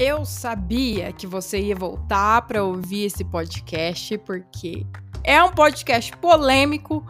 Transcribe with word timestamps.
Eu 0.00 0.24
sabia 0.24 1.12
que 1.12 1.26
você 1.26 1.58
ia 1.58 1.74
voltar 1.74 2.42
para 2.42 2.62
ouvir 2.62 3.06
esse 3.06 3.24
podcast 3.24 4.16
porque 4.18 4.86
é 5.24 5.42
um 5.42 5.50
podcast 5.50 6.16
polêmico, 6.18 7.04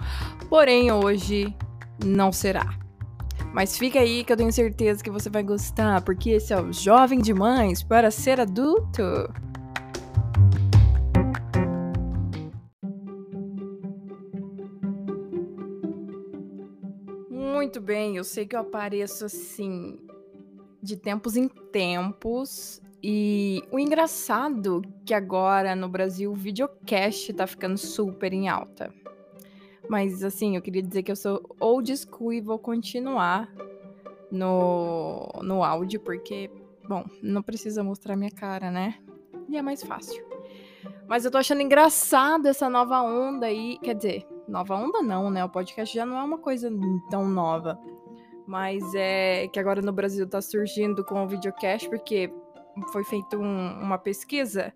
porém 0.49 0.90
hoje 0.90 1.54
não 2.03 2.32
será. 2.32 2.78
Mas 3.53 3.77
fica 3.77 3.99
aí 3.99 4.24
que 4.24 4.32
eu 4.32 4.38
tenho 4.38 4.51
certeza 4.51 5.04
que 5.04 5.10
você 5.10 5.28
vai 5.28 5.42
gostar, 5.42 6.01
porque 6.01 6.31
esse 6.31 6.51
é 6.54 6.59
o 6.59 6.72
Jovem 6.72 7.21
de 7.21 7.35
Mães 7.35 7.82
para 7.82 8.10
ser 8.10 8.40
adulto. 8.40 9.03
Muito 17.30 17.82
bem, 17.82 18.16
eu 18.16 18.24
sei 18.24 18.46
que 18.46 18.56
eu 18.56 18.60
apareço 18.60 19.27
assim 19.27 20.07
de 20.88 20.97
tempos 20.97 21.37
em 21.37 21.47
tempos. 21.47 22.80
E 23.02 23.62
o 23.70 23.79
engraçado 23.79 24.83
que 25.05 25.15
agora 25.15 25.77
no 25.77 25.88
Brasil 25.88 26.33
o 26.33 26.34
videocast 26.34 27.33
tá 27.33 27.46
ficando 27.46 27.77
super 27.77 28.33
em 28.33 28.48
alta. 28.48 28.93
Mas 29.88 30.24
assim, 30.24 30.56
eu 30.56 30.62
queria 30.62 30.82
dizer 30.82 31.02
que 31.02 31.12
eu 31.12 31.16
sou 31.16 31.55
old 31.60 31.95
school 31.96 32.32
e 32.32 32.41
vou 32.41 32.59
continuar 32.59 33.48
no, 34.30 35.29
no 35.43 35.62
áudio, 35.62 36.01
porque, 36.01 36.51
bom, 36.88 37.05
não 37.23 37.43
precisa 37.43 37.84
mostrar 37.84 38.16
minha 38.16 38.30
cara, 38.30 38.70
né? 38.70 38.96
E 39.48 39.57
é 39.57 39.62
mais 39.62 39.82
fácil. 39.82 40.23
Mas 41.07 41.24
eu 41.24 41.30
tô 41.30 41.38
achando 41.38 41.62
engraçado 41.62 42.46
essa 42.46 42.68
nova 42.68 43.01
onda 43.01 43.46
aí. 43.46 43.79
Quer 43.82 43.95
dizer, 43.95 44.27
nova 44.46 44.74
onda 44.74 45.01
não, 45.02 45.30
né? 45.30 45.45
O 45.45 45.48
podcast 45.48 45.95
já 45.95 46.05
não 46.05 46.18
é 46.18 46.23
uma 46.23 46.38
coisa 46.38 46.70
tão 47.10 47.27
nova 47.27 47.79
mas 48.48 48.83
é 48.95 49.46
que 49.49 49.60
agora 49.60 49.82
no 49.82 49.93
Brasil 49.93 50.24
está 50.24 50.41
surgindo 50.41 51.04
com 51.04 51.23
o 51.23 51.29
videocast, 51.29 51.87
porque 51.87 52.32
foi 52.90 53.05
feita 53.05 53.37
um, 53.37 53.82
uma 53.82 53.99
pesquisa 53.99 54.73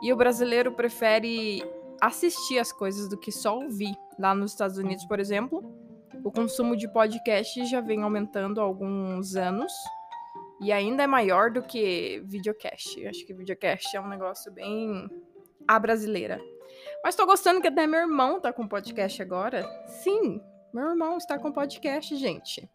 e 0.00 0.12
o 0.12 0.16
brasileiro 0.16 0.70
prefere 0.70 1.60
assistir 2.00 2.60
as 2.60 2.70
coisas 2.70 3.08
do 3.08 3.18
que 3.18 3.32
só 3.32 3.58
ouvir. 3.58 3.92
Lá 4.16 4.32
nos 4.32 4.52
Estados 4.52 4.78
Unidos, 4.78 5.04
por 5.06 5.18
exemplo, 5.18 5.60
o 6.22 6.30
consumo 6.30 6.76
de 6.76 6.86
podcast 6.92 7.66
já 7.66 7.80
vem 7.80 8.04
aumentando 8.04 8.60
há 8.60 8.64
alguns 8.64 9.34
anos 9.34 9.72
e 10.60 10.70
ainda 10.70 11.02
é 11.02 11.06
maior 11.08 11.50
do 11.50 11.64
que 11.64 12.22
videocast. 12.26 13.04
Acho 13.08 13.26
que 13.26 13.34
videocast 13.34 13.92
é 13.92 14.00
um 14.00 14.08
negócio 14.08 14.52
bem 14.52 15.10
a 15.66 15.80
brasileira. 15.80 16.40
Mas 17.02 17.16
tô 17.16 17.26
gostando 17.26 17.60
que 17.60 17.66
até 17.66 17.88
meu 17.88 17.98
irmão 17.98 18.40
tá 18.40 18.52
com 18.52 18.68
podcast 18.68 19.20
agora. 19.20 19.66
Sim, 19.88 20.40
meu 20.76 20.90
irmão 20.90 21.16
está 21.16 21.38
com 21.38 21.50
podcast, 21.50 22.14
gente 22.16 22.68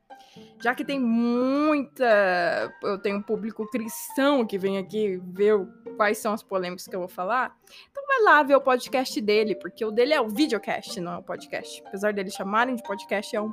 já 0.62 0.74
que 0.74 0.86
tem 0.86 1.00
muita. 1.00 2.74
Eu 2.84 2.98
tenho 3.00 3.18
um 3.18 3.22
público 3.22 3.68
cristão 3.70 4.46
que 4.46 4.58
vem 4.58 4.78
aqui 4.78 5.18
ver 5.26 5.56
quais 5.98 6.18
são 6.18 6.34
as 6.34 6.44
polêmicas 6.44 6.88
que 6.88 6.96
eu 6.96 7.00
vou 7.00 7.10
falar. 7.10 7.58
Então 7.90 8.06
vai 8.08 8.22
lá 8.24 8.44
ver 8.44 8.56
o 8.56 8.62
podcast 8.62 9.20
dele, 9.20 9.56
porque 9.56 9.84
o 9.84 9.92
dele 9.92 10.14
é 10.14 10.22
o 10.22 10.30
videocast, 10.30 11.00
não 11.00 11.14
é 11.14 11.18
o 11.18 11.24
podcast. 11.24 11.82
Apesar 11.86 12.14
dele 12.14 12.30
chamarem 12.30 12.76
de 12.76 12.84
podcast, 12.84 13.36
é 13.36 13.42
um 13.42 13.52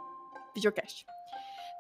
videocast. 0.55 1.05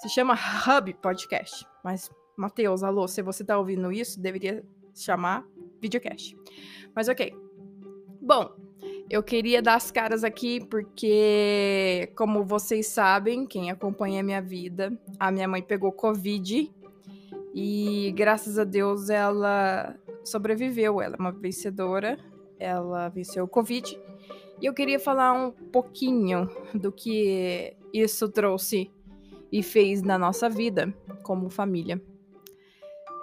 Se 0.00 0.08
chama 0.08 0.34
Hub 0.34 0.94
Podcast. 0.94 1.66
Mas, 1.84 2.10
Matheus, 2.36 2.82
alô, 2.82 3.06
se 3.06 3.22
você 3.22 3.44
tá 3.44 3.58
ouvindo 3.58 3.92
isso, 3.92 4.20
deveria 4.20 4.64
chamar 4.94 5.44
videocast. 5.80 6.36
Mas 6.94 7.08
ok. 7.08 7.34
Bom, 8.20 8.67
eu 9.10 9.22
queria 9.22 9.62
dar 9.62 9.74
as 9.74 9.90
caras 9.90 10.22
aqui 10.22 10.64
porque, 10.64 12.10
como 12.14 12.44
vocês 12.44 12.86
sabem, 12.88 13.46
quem 13.46 13.70
acompanha 13.70 14.20
a 14.20 14.22
minha 14.22 14.42
vida, 14.42 14.92
a 15.18 15.30
minha 15.30 15.48
mãe 15.48 15.62
pegou 15.62 15.90
Covid 15.90 16.70
e, 17.54 18.12
graças 18.14 18.58
a 18.58 18.64
Deus, 18.64 19.08
ela 19.08 19.96
sobreviveu. 20.24 21.00
Ela 21.00 21.16
é 21.16 21.18
uma 21.18 21.32
vencedora, 21.32 22.18
ela 22.58 23.08
venceu 23.08 23.44
o 23.44 23.48
Covid. 23.48 23.98
E 24.60 24.66
eu 24.66 24.74
queria 24.74 25.00
falar 25.00 25.32
um 25.32 25.50
pouquinho 25.50 26.48
do 26.74 26.92
que 26.92 27.74
isso 27.92 28.28
trouxe 28.28 28.90
e 29.50 29.62
fez 29.62 30.02
na 30.02 30.18
nossa 30.18 30.48
vida 30.50 30.94
como 31.22 31.48
família. 31.48 32.00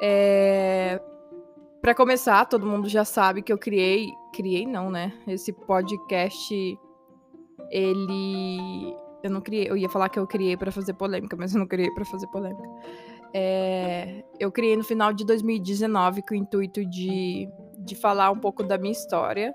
É, 0.01 1.00
para 1.81 1.94
começar, 1.94 2.45
todo 2.45 2.66
mundo 2.66 2.90
já 2.90 3.06
sabe 3.06 3.41
que 3.41 3.53
eu 3.53 3.57
criei, 3.57 4.07
criei 4.35 4.66
não, 4.66 4.91
né? 4.91 5.13
Esse 5.25 5.53
podcast 5.53 6.53
ele 7.72 8.94
eu 9.23 9.31
não 9.31 9.41
criei, 9.41 9.68
eu 9.68 9.75
ia 9.75 9.90
falar 9.90 10.09
que 10.09 10.19
eu 10.19 10.28
criei 10.28 10.56
para 10.56 10.72
fazer 10.72 10.94
polêmica, 10.94 11.35
mas 11.35 11.53
eu 11.53 11.59
não 11.59 11.66
criei 11.66 11.90
para 11.91 12.06
fazer 12.06 12.28
polêmica. 12.28 12.69
É, 13.34 14.24
eu 14.40 14.51
criei 14.51 14.78
no 14.78 14.84
final 14.84 15.12
de 15.12 15.25
2019 15.25 16.22
com 16.22 16.35
o 16.35 16.38
intuito 16.38 16.85
de, 16.85 17.50
de 17.79 17.95
falar 17.95 18.29
um 18.29 18.40
pouco 18.40 18.62
da 18.62 18.78
minha 18.78 18.91
história. 18.91 19.51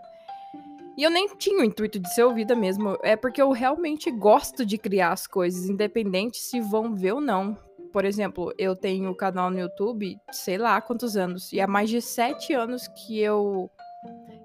E 0.98 1.04
eu 1.04 1.10
nem 1.10 1.28
tinha 1.36 1.60
o 1.60 1.64
intuito 1.64 2.00
de 2.00 2.12
ser 2.12 2.24
ouvida 2.24 2.56
mesmo. 2.56 2.98
É 3.02 3.14
porque 3.14 3.40
eu 3.40 3.52
realmente 3.52 4.10
gosto 4.10 4.66
de 4.66 4.76
criar 4.76 5.12
as 5.12 5.26
coisas, 5.26 5.68
independente 5.68 6.38
se 6.38 6.60
vão 6.60 6.94
ver 6.96 7.12
ou 7.12 7.20
não 7.20 7.56
por 7.92 8.04
exemplo, 8.04 8.52
eu 8.56 8.76
tenho 8.76 9.14
canal 9.14 9.50
no 9.50 9.58
YouTube, 9.58 10.18
sei 10.30 10.56
lá 10.56 10.80
quantos 10.80 11.16
anos, 11.16 11.52
e 11.52 11.60
há 11.60 11.66
mais 11.66 11.90
de 11.90 12.00
sete 12.00 12.52
anos 12.52 12.86
que 12.88 13.18
eu 13.18 13.70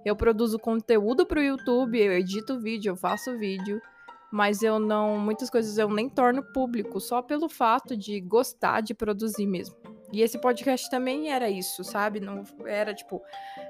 eu 0.05 0.15
produzo 0.15 0.59
conteúdo 0.59 1.25
para 1.25 1.39
o 1.39 1.43
YouTube, 1.43 1.99
eu 1.99 2.13
edito 2.13 2.59
vídeo, 2.59 2.91
eu 2.91 2.95
faço 2.95 3.37
vídeo, 3.37 3.81
mas 4.31 4.61
eu 4.61 4.77
não, 4.77 5.17
muitas 5.17 5.49
coisas 5.49 5.77
eu 5.77 5.89
nem 5.89 6.07
torno 6.07 6.43
público, 6.43 6.99
só 7.01 7.23
pelo 7.23 7.49
fato 7.49 7.97
de 7.97 8.21
gostar 8.21 8.81
de 8.81 8.93
produzir 8.93 9.47
mesmo. 9.47 9.75
E 10.13 10.21
esse 10.21 10.39
podcast 10.39 10.89
também 10.89 11.31
era 11.31 11.49
isso, 11.49 11.83
sabe? 11.83 12.19
Não 12.19 12.43
era 12.65 12.93
tipo, 12.93 13.21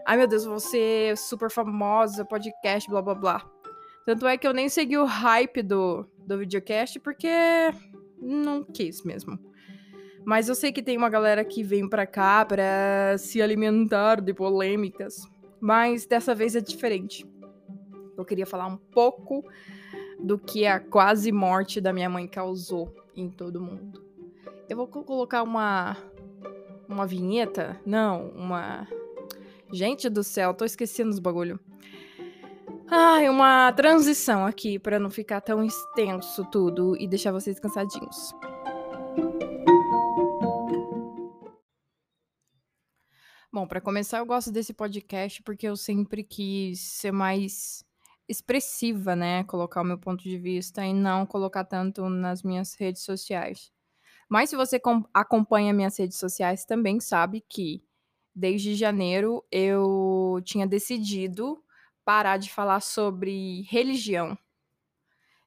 ai 0.06 0.18
meu 0.18 0.28
Deus, 0.28 0.44
você 0.44 1.14
super 1.16 1.50
famosa, 1.50 2.26
podcast, 2.26 2.90
blá 2.90 3.02
blá 3.02 3.16
blá. 3.16 3.52
Tanto 4.06 4.28
é 4.28 4.38
que 4.38 4.46
eu 4.46 4.54
nem 4.54 4.70
segui 4.70 4.98
o 4.98 5.06
hype 5.06 5.64
do, 5.64 6.06
do 6.18 6.38
videocast 6.38 7.00
porque 7.00 7.30
não 8.22 8.64
quis 8.64 9.04
mesmo. 9.04 9.40
Mas 10.26 10.50
eu 10.50 10.56
sei 10.56 10.72
que 10.72 10.84
tem 10.84 10.98
uma 10.98 11.10
galera 11.10 11.46
que 11.46 11.64
vem 11.64 11.88
pra 11.88 12.06
cá 12.06 12.44
pra 12.44 13.16
se 13.18 13.42
alimentar 13.42 14.20
de 14.20 14.34
polêmicas. 14.34 15.22
Mas 15.60 16.06
dessa 16.06 16.36
vez 16.36 16.56
é 16.56 16.62
diferente. 16.62 17.26
Eu 18.18 18.26
queria 18.26 18.46
falar 18.46 18.68
um 18.68 18.78
pouco 18.78 19.44
do 20.20 20.38
que 20.38 20.66
a 20.66 20.80
quase 20.80 21.32
morte 21.32 21.82
da 21.82 21.92
minha 21.92 22.10
mãe 22.10 22.28
causou 22.28 22.94
em 23.16 23.30
todo 23.30 23.62
mundo. 23.62 24.04
Eu 24.70 24.78
vou 24.78 24.88
colocar 24.88 25.44
uma 25.44 25.98
uma 26.88 27.08
vinheta, 27.08 27.82
não, 27.84 28.30
uma 28.30 28.88
Gente 29.72 30.10
do 30.10 30.24
céu, 30.24 30.54
tô 30.54 30.64
esquecendo 30.64 31.10
os 31.10 31.20
bagulho. 31.20 31.60
Ai, 32.88 33.28
uma 33.28 33.72
transição 33.74 34.46
aqui 34.46 34.78
para 34.78 35.00
não 35.00 35.10
ficar 35.10 35.42
tão 35.42 35.64
extenso 35.64 36.46
tudo 36.46 36.96
e 36.98 37.08
deixar 37.08 37.32
vocês 37.32 37.60
cansadinhos. 37.60 38.34
Bom, 43.56 43.66
para 43.66 43.80
começar, 43.80 44.18
eu 44.18 44.26
gosto 44.26 44.52
desse 44.52 44.74
podcast 44.74 45.42
porque 45.42 45.66
eu 45.66 45.78
sempre 45.78 46.26
quis 46.26 46.78
ser 46.78 47.14
mais 47.14 47.86
expressiva, 48.28 49.16
né? 49.16 49.46
Colocar 49.46 49.82
o 49.82 49.86
meu 49.86 49.98
ponto 49.98 50.22
de 50.22 50.38
vista 50.38 50.86
e 50.86 50.94
não 50.94 51.26
colocar 51.26 51.64
tanto 51.64 52.10
nas 52.10 52.44
minhas 52.44 52.74
redes 52.74 53.04
sociais. 53.04 53.72
Mas 54.28 54.50
se 54.50 54.58
você 54.58 54.78
acompanha 55.14 55.72
minhas 55.72 55.98
redes 55.98 56.18
sociais, 56.18 56.66
também 56.66 57.00
sabe 57.00 57.46
que 57.48 57.82
desde 58.36 58.76
janeiro 58.76 59.42
eu 59.50 60.42
tinha 60.44 60.68
decidido 60.68 61.64
parar 62.04 62.36
de 62.36 62.52
falar 62.52 62.82
sobre 62.82 63.62
religião 63.70 64.38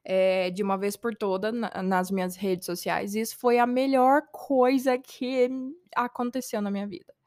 é, 0.03 0.49
de 0.49 0.63
uma 0.63 0.79
vez 0.79 0.97
por 0.97 1.15
toda 1.15 1.51
na, 1.51 1.83
nas 1.83 2.09
minhas 2.09 2.35
redes 2.35 2.65
sociais. 2.65 3.13
Isso 3.13 3.37
foi 3.37 3.59
a 3.59 3.67
melhor 3.67 4.23
coisa 4.31 4.97
que 4.97 5.47
aconteceu 5.95 6.59
na 6.59 6.71
minha 6.71 6.87
vida. 6.87 7.18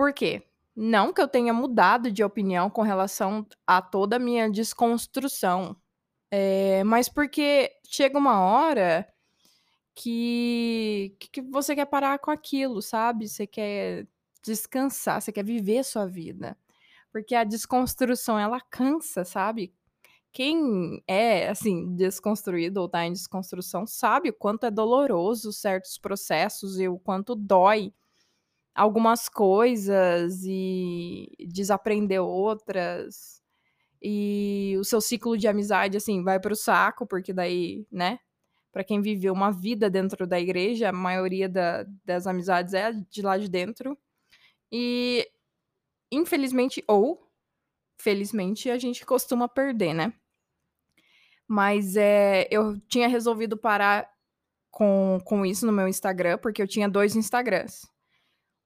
Por 0.00 0.14
quê? 0.14 0.42
Não 0.74 1.12
que 1.12 1.20
eu 1.20 1.28
tenha 1.28 1.52
mudado 1.52 2.10
de 2.10 2.24
opinião 2.24 2.70
com 2.70 2.80
relação 2.80 3.46
a 3.66 3.82
toda 3.82 4.16
a 4.16 4.18
minha 4.18 4.50
desconstrução, 4.50 5.76
é, 6.30 6.82
mas 6.84 7.06
porque 7.06 7.70
chega 7.84 8.16
uma 8.16 8.40
hora 8.40 9.06
que, 9.94 11.14
que 11.30 11.42
você 11.42 11.74
quer 11.74 11.84
parar 11.84 12.18
com 12.18 12.30
aquilo, 12.30 12.80
sabe? 12.80 13.28
Você 13.28 13.46
quer 13.46 14.06
descansar, 14.42 15.20
você 15.20 15.30
quer 15.30 15.44
viver 15.44 15.84
sua 15.84 16.06
vida. 16.06 16.56
Porque 17.12 17.34
a 17.34 17.44
desconstrução, 17.44 18.38
ela 18.38 18.58
cansa, 18.58 19.22
sabe? 19.22 19.70
Quem 20.32 21.02
é, 21.06 21.50
assim, 21.50 21.94
desconstruído 21.94 22.80
ou 22.80 22.88
tá 22.88 23.04
em 23.04 23.12
desconstrução 23.12 23.86
sabe 23.86 24.30
o 24.30 24.32
quanto 24.32 24.64
é 24.64 24.70
doloroso 24.70 25.52
certos 25.52 25.98
processos 25.98 26.80
e 26.80 26.88
o 26.88 26.98
quanto 26.98 27.34
dói 27.34 27.92
algumas 28.74 29.28
coisas 29.28 30.42
e 30.44 31.28
desaprender 31.48 32.22
outras. 32.22 33.42
E 34.02 34.76
o 34.78 34.84
seu 34.84 35.00
ciclo 35.00 35.36
de 35.36 35.46
amizade, 35.48 35.96
assim, 35.96 36.22
vai 36.22 36.40
para 36.40 36.52
o 36.52 36.56
saco, 36.56 37.06
porque 37.06 37.32
daí, 37.32 37.86
né? 37.90 38.18
Para 38.72 38.84
quem 38.84 39.00
viveu 39.02 39.32
uma 39.32 39.50
vida 39.50 39.90
dentro 39.90 40.26
da 40.26 40.40
igreja, 40.40 40.88
a 40.88 40.92
maioria 40.92 41.48
da, 41.48 41.84
das 42.04 42.26
amizades 42.26 42.72
é 42.74 42.92
de 42.92 43.22
lá 43.22 43.36
de 43.36 43.48
dentro. 43.48 43.98
E 44.72 45.28
infelizmente 46.10 46.82
ou 46.86 47.30
felizmente 48.00 48.70
a 48.70 48.78
gente 48.78 49.04
costuma 49.04 49.48
perder, 49.48 49.94
né? 49.94 50.12
Mas 51.46 51.96
é, 51.96 52.46
eu 52.50 52.80
tinha 52.88 53.08
resolvido 53.08 53.56
parar 53.56 54.08
com, 54.70 55.18
com 55.24 55.44
isso 55.44 55.66
no 55.66 55.72
meu 55.72 55.88
Instagram, 55.88 56.38
porque 56.38 56.62
eu 56.62 56.68
tinha 56.68 56.88
dois 56.88 57.16
Instagrams. 57.16 57.86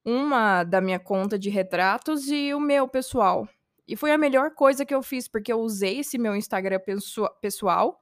Uma 0.05 0.63
da 0.63 0.79
minha 0.79 0.99
conta 0.99 1.37
de 1.37 1.49
retratos 1.49 2.27
e 2.29 2.53
o 2.53 2.59
meu 2.59 2.87
pessoal. 2.87 3.49
E 3.87 3.95
foi 3.95 4.11
a 4.11 4.17
melhor 4.17 4.51
coisa 4.51 4.85
que 4.85 4.93
eu 4.93 5.01
fiz, 5.01 5.27
porque 5.27 5.51
eu 5.51 5.59
usei 5.59 5.99
esse 5.99 6.17
meu 6.17 6.35
Instagram 6.35 6.79
pessoal 7.41 7.99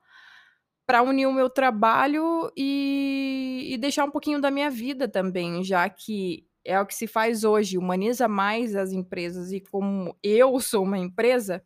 para 0.85 1.01
unir 1.01 1.27
o 1.27 1.33
meu 1.33 1.49
trabalho 1.49 2.51
e, 2.57 3.69
e 3.71 3.77
deixar 3.77 4.03
um 4.05 4.11
pouquinho 4.11 4.41
da 4.41 4.51
minha 4.51 4.69
vida 4.69 5.07
também, 5.07 5.63
já 5.63 5.87
que 5.89 6.45
é 6.65 6.79
o 6.79 6.85
que 6.85 6.95
se 6.95 7.07
faz 7.07 7.43
hoje, 7.43 7.77
humaniza 7.77 8.27
mais 8.27 8.75
as 8.75 8.91
empresas. 8.91 9.51
E 9.51 9.59
como 9.61 10.15
eu 10.21 10.59
sou 10.59 10.83
uma 10.83 10.97
empresa, 10.97 11.63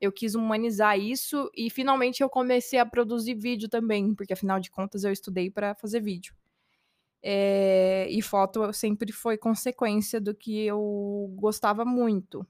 eu 0.00 0.10
quis 0.12 0.34
humanizar 0.34 0.98
isso 0.98 1.50
e 1.56 1.70
finalmente 1.70 2.22
eu 2.22 2.28
comecei 2.28 2.78
a 2.78 2.86
produzir 2.86 3.34
vídeo 3.34 3.68
também, 3.68 4.14
porque 4.14 4.32
afinal 4.32 4.58
de 4.58 4.70
contas 4.70 5.04
eu 5.04 5.12
estudei 5.12 5.50
para 5.50 5.74
fazer 5.74 6.00
vídeo. 6.00 6.34
É, 7.22 8.08
e 8.10 8.20
foto 8.20 8.72
sempre 8.72 9.12
foi 9.12 9.38
consequência 9.38 10.20
do 10.20 10.34
que 10.34 10.66
eu 10.66 11.32
gostava 11.36 11.84
muito. 11.84 12.46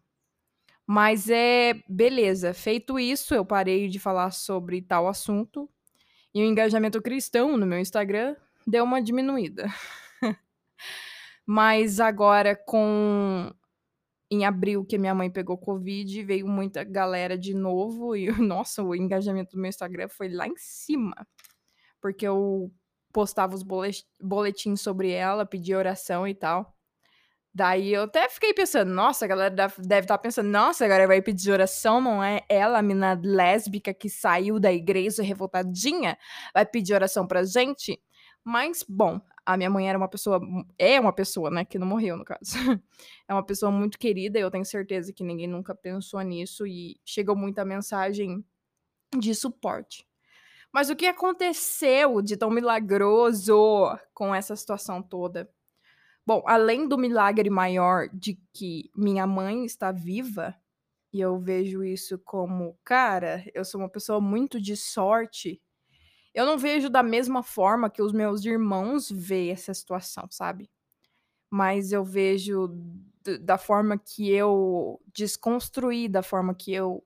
Mas 0.87 1.29
é 1.31 1.75
beleza, 1.89 2.53
feito 2.55 2.99
isso, 2.99 3.35
eu 3.35 3.45
parei 3.45 3.89
de 3.89 3.99
falar 3.99 4.31
sobre 4.31 4.83
tal 4.83 5.09
assunto 5.09 5.69
e 6.35 6.43
o 6.43 6.47
engajamento 6.47 7.01
cristão 7.03 7.57
no 7.57 7.67
meu 7.67 7.79
Instagram 7.79 8.37
deu 8.67 8.85
uma 8.85 9.03
diminuída. 9.03 9.67
Mas 11.47 12.01
agora 12.01 12.57
com 12.57 13.53
em 14.31 14.47
abril 14.47 14.85
que 14.85 14.97
minha 14.97 15.15
mãe 15.15 15.31
pegou 15.31 15.59
Covid, 15.59 16.23
veio 16.25 16.49
muita 16.49 16.83
galera 16.83 17.37
de 17.37 17.55
novo 17.55 18.17
e, 18.17 18.27
nossa, 18.41 18.83
o 18.83 18.95
engajamento 18.95 19.55
do 19.55 19.61
meu 19.61 19.69
Instagram 19.69 20.09
foi 20.09 20.29
lá 20.31 20.49
em 20.49 20.57
cima. 20.57 21.15
Porque 22.01 22.27
eu 22.27 22.73
postava 23.13 23.55
os 23.55 23.65
boletins 24.21 24.81
sobre 24.81 25.11
ela, 25.11 25.47
pedia 25.47 25.79
oração 25.79 26.27
e 26.27 26.35
tal. 26.35 26.75
Daí 27.55 27.93
eu 27.93 28.05
até 28.05 28.31
fiquei 28.31 28.55
pensando, 28.55 28.91
nossa, 28.91 29.27
a 29.27 29.29
galera 29.29 29.51
deve 29.51 29.75
estar 29.81 30.17
tá 30.17 30.19
pensando, 30.19 30.49
nossa, 30.49 30.87
agora 30.87 31.07
vai 31.07 31.21
pedir 31.21 31.51
oração, 31.53 32.01
não 32.01 32.25
é 32.25 32.41
ela, 32.49 32.79
a 32.79 32.83
mina 32.83 33.21
lésbica 33.23 33.93
que 33.93 34.09
saiu 34.09 34.59
da 34.59 34.73
igreja 34.73 35.23
revoltadinha, 35.23 36.17
vai 36.55 36.65
pedir 36.65 36.95
oração 36.95 37.27
pra 37.27 37.45
gente? 37.45 38.01
Mas, 38.43 38.83
bom, 38.89 39.21
a 39.45 39.57
minha 39.59 39.69
mãe 39.69 39.87
era 39.87 39.99
uma 39.99 40.09
pessoa, 40.09 40.41
é 40.79 40.99
uma 40.99 41.13
pessoa, 41.13 41.51
né, 41.51 41.63
que 41.63 41.79
não 41.79 41.87
morreu, 41.87 42.17
no 42.17 42.25
caso. 42.25 42.41
é 43.29 43.35
uma 43.35 43.45
pessoa 43.45 43.71
muito 43.71 43.99
querida, 43.99 44.39
eu 44.39 44.51
tenho 44.51 44.65
certeza 44.65 45.13
que 45.13 45.23
ninguém 45.23 45.47
nunca 45.47 45.75
pensou 45.75 46.23
nisso 46.23 46.67
e 46.67 46.99
chegou 47.05 47.37
muita 47.37 47.67
mensagem 47.67 48.43
de 49.19 49.35
suporte. 49.35 50.07
Mas 50.73 50.91
o 50.91 50.97
que 50.97 51.07
aconteceu 51.07 52.23
de 52.23 52.37
tão 52.37 52.51
milagroso 52.51 53.97
com 54.15 54.35
essa 54.35 54.57
situação 54.57 55.03
toda? 55.03 55.51
Bom, 56.27 56.43
além 56.47 56.89
do 56.89 56.99
milagre 56.99 57.51
maior 57.51 58.09
de 58.13 58.39
que 58.55 58.91
minha 58.97 59.27
mãe 59.27 59.65
está 59.65 59.93
viva, 59.93 60.55
e 61.13 61.21
eu 61.21 61.39
vejo 61.39 61.85
isso 61.85 62.19
como, 62.21 62.79
cara, 62.85 63.45
eu 63.55 63.65
sou 63.65 63.81
uma 63.81 63.89
pessoa 63.91 64.21
muito 64.21 64.61
de 64.61 64.77
sorte 64.77 65.61
eu 66.35 66.47
não 66.47 66.57
vejo 66.59 66.89
da 66.89 67.03
mesma 67.03 67.43
forma 67.43 67.91
que 67.91 68.03
os 68.03 68.13
meus 68.13 68.45
irmãos 68.45 69.11
veem 69.11 69.51
essa 69.51 69.75
situação, 69.75 70.27
sabe? 70.31 70.71
Mas 71.51 71.93
eu 71.93 72.05
vejo 72.05 72.69
da 73.43 73.59
forma 73.59 73.99
que 73.99 74.31
eu 74.31 75.01
desconstruí, 75.15 76.09
da 76.09 76.23
forma 76.23 76.55
que 76.55 76.73
eu 76.73 77.05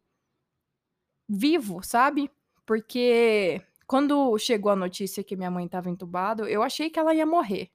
vivo, 1.29 1.83
sabe? 1.83 2.31
Porque 2.67 3.63
quando 3.87 4.37
chegou 4.39 4.73
a 4.73 4.77
notícia 4.77 5.25
que 5.25 5.37
minha 5.37 5.51
mãe 5.51 5.67
estava 5.67 5.89
entubada, 5.89 6.51
eu 6.51 6.63
achei 6.63 6.91
que 6.91 6.99
ela 6.99 7.15
ia 7.15 7.25
morrer. 7.25 7.71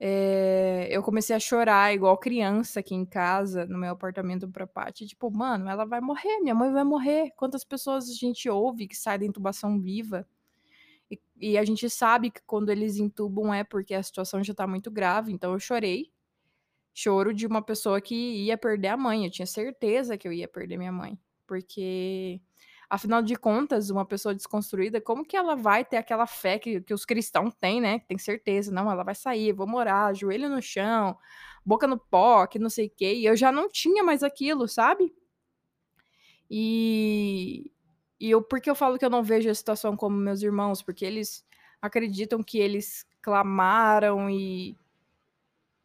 É, 0.00 0.88
eu 0.90 1.02
comecei 1.02 1.34
a 1.36 1.40
chorar 1.40 1.94
igual 1.94 2.18
criança 2.18 2.80
aqui 2.80 2.94
em 2.94 3.04
casa, 3.04 3.64
no 3.66 3.78
meu 3.78 3.92
apartamento 3.92 4.48
pra 4.48 4.66
Paty. 4.66 5.06
Tipo, 5.06 5.30
mano, 5.30 5.68
ela 5.68 5.84
vai 5.84 6.00
morrer, 6.00 6.40
minha 6.40 6.54
mãe 6.54 6.72
vai 6.72 6.84
morrer. 6.84 7.30
Quantas 7.36 7.64
pessoas 7.64 8.10
a 8.10 8.14
gente 8.14 8.48
ouve 8.48 8.88
que 8.88 8.96
sai 8.96 9.18
da 9.18 9.24
intubação 9.24 9.80
viva? 9.80 10.26
E, 11.10 11.20
e, 11.36 11.58
a 11.58 11.64
gente 11.64 11.88
sabe 11.90 12.30
que 12.30 12.40
quando 12.46 12.70
eles 12.70 12.96
entubam 12.96 13.52
é 13.52 13.62
porque 13.62 13.94
a 13.94 14.02
situação 14.02 14.42
já 14.42 14.54
tá 14.54 14.66
muito 14.66 14.90
grave. 14.90 15.32
Então 15.32 15.52
eu 15.52 15.60
chorei. 15.60 16.12
Choro 16.92 17.34
de 17.34 17.46
uma 17.46 17.62
pessoa 17.62 18.00
que 18.00 18.14
ia 18.14 18.56
perder 18.56 18.88
a 18.88 18.96
mãe. 18.96 19.24
Eu 19.24 19.30
tinha 19.30 19.46
certeza 19.46 20.16
que 20.16 20.26
eu 20.26 20.32
ia 20.32 20.48
perder 20.48 20.76
minha 20.78 20.92
mãe. 20.92 21.18
Porque, 21.46 22.40
afinal 22.88 23.22
de 23.22 23.36
contas, 23.36 23.90
uma 23.90 24.04
pessoa 24.04 24.34
desconstruída, 24.34 25.00
como 25.00 25.24
que 25.24 25.36
ela 25.36 25.54
vai 25.56 25.84
ter 25.84 25.96
aquela 25.96 26.26
fé 26.26 26.58
que, 26.58 26.80
que 26.80 26.94
os 26.94 27.04
cristãos 27.04 27.54
têm, 27.60 27.80
né? 27.80 28.00
Tem 28.00 28.18
certeza. 28.18 28.72
Não, 28.72 28.90
ela 28.90 29.02
vai 29.02 29.14
sair, 29.14 29.52
vou 29.52 29.66
morar, 29.66 30.14
joelho 30.14 30.48
no 30.48 30.60
chão, 30.62 31.16
boca 31.64 31.86
no 31.86 31.98
pó, 31.98 32.46
que 32.46 32.58
não 32.58 32.70
sei 32.70 32.86
o 32.86 32.90
quê. 32.90 33.14
E 33.14 33.24
eu 33.24 33.36
já 33.36 33.50
não 33.50 33.68
tinha 33.68 34.02
mais 34.02 34.22
aquilo, 34.22 34.68
sabe? 34.68 35.12
E, 36.50 37.70
e 38.20 38.30
eu, 38.30 38.42
por 38.42 38.60
que 38.60 38.70
eu 38.70 38.74
falo 38.74 38.98
que 38.98 39.04
eu 39.04 39.10
não 39.10 39.22
vejo 39.22 39.50
a 39.50 39.54
situação 39.54 39.96
como 39.96 40.16
meus 40.16 40.42
irmãos? 40.42 40.82
Porque 40.82 41.04
eles 41.04 41.44
acreditam 41.80 42.42
que 42.42 42.58
eles 42.58 43.06
clamaram 43.20 44.28
e, 44.30 44.76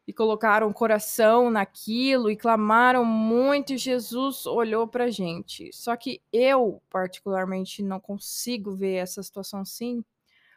e 0.09 0.13
colocaram 0.13 0.67
o 0.67 0.73
coração 0.73 1.51
naquilo 1.51 2.31
e 2.31 2.35
clamaram 2.35 3.05
muito 3.05 3.73
e 3.73 3.77
Jesus 3.77 4.47
olhou 4.47 4.87
pra 4.87 5.11
gente. 5.11 5.69
Só 5.71 5.95
que 5.95 6.19
eu, 6.33 6.81
particularmente, 6.89 7.83
não 7.83 7.99
consigo 7.99 8.71
ver 8.71 8.95
essa 8.95 9.21
situação 9.21 9.59
assim, 9.59 10.03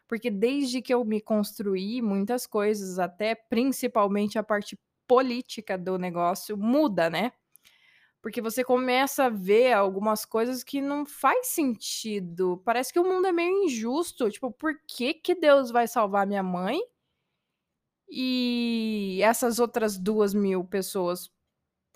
porque 0.08 0.30
desde 0.30 0.80
que 0.80 0.94
eu 0.94 1.04
me 1.04 1.20
construí, 1.20 2.00
muitas 2.00 2.46
coisas, 2.46 2.98
até 2.98 3.34
principalmente 3.34 4.38
a 4.38 4.42
parte 4.42 4.78
política 5.06 5.76
do 5.76 5.98
negócio, 5.98 6.56
muda, 6.56 7.10
né? 7.10 7.30
Porque 8.22 8.40
você 8.40 8.64
começa 8.64 9.24
a 9.24 9.28
ver 9.28 9.74
algumas 9.74 10.24
coisas 10.24 10.64
que 10.64 10.80
não 10.80 11.04
faz 11.04 11.48
sentido. 11.48 12.62
Parece 12.64 12.90
que 12.90 12.98
o 12.98 13.04
mundo 13.04 13.26
é 13.26 13.32
meio 13.32 13.64
injusto. 13.64 14.30
Tipo, 14.30 14.50
por 14.50 14.80
que, 14.88 15.12
que 15.12 15.34
Deus 15.34 15.70
vai 15.70 15.86
salvar 15.86 16.26
minha 16.26 16.42
mãe? 16.42 16.80
E 18.14 19.20
essas 19.22 19.58
outras 19.58 19.96
duas 19.96 20.34
mil 20.34 20.62
pessoas, 20.64 21.30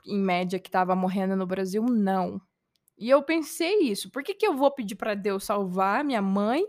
em 0.06 0.18
média, 0.18 0.58
que 0.58 0.68
estavam 0.68 0.96
morrendo 0.96 1.36
no 1.36 1.46
Brasil, 1.46 1.82
não. 1.82 2.40
E 2.96 3.10
eu 3.10 3.22
pensei 3.22 3.80
isso. 3.80 4.10
Por 4.10 4.22
que, 4.22 4.32
que 4.34 4.46
eu 4.46 4.56
vou 4.56 4.70
pedir 4.70 4.94
para 4.94 5.14
Deus 5.14 5.44
salvar 5.44 6.02
minha 6.02 6.22
mãe 6.22 6.64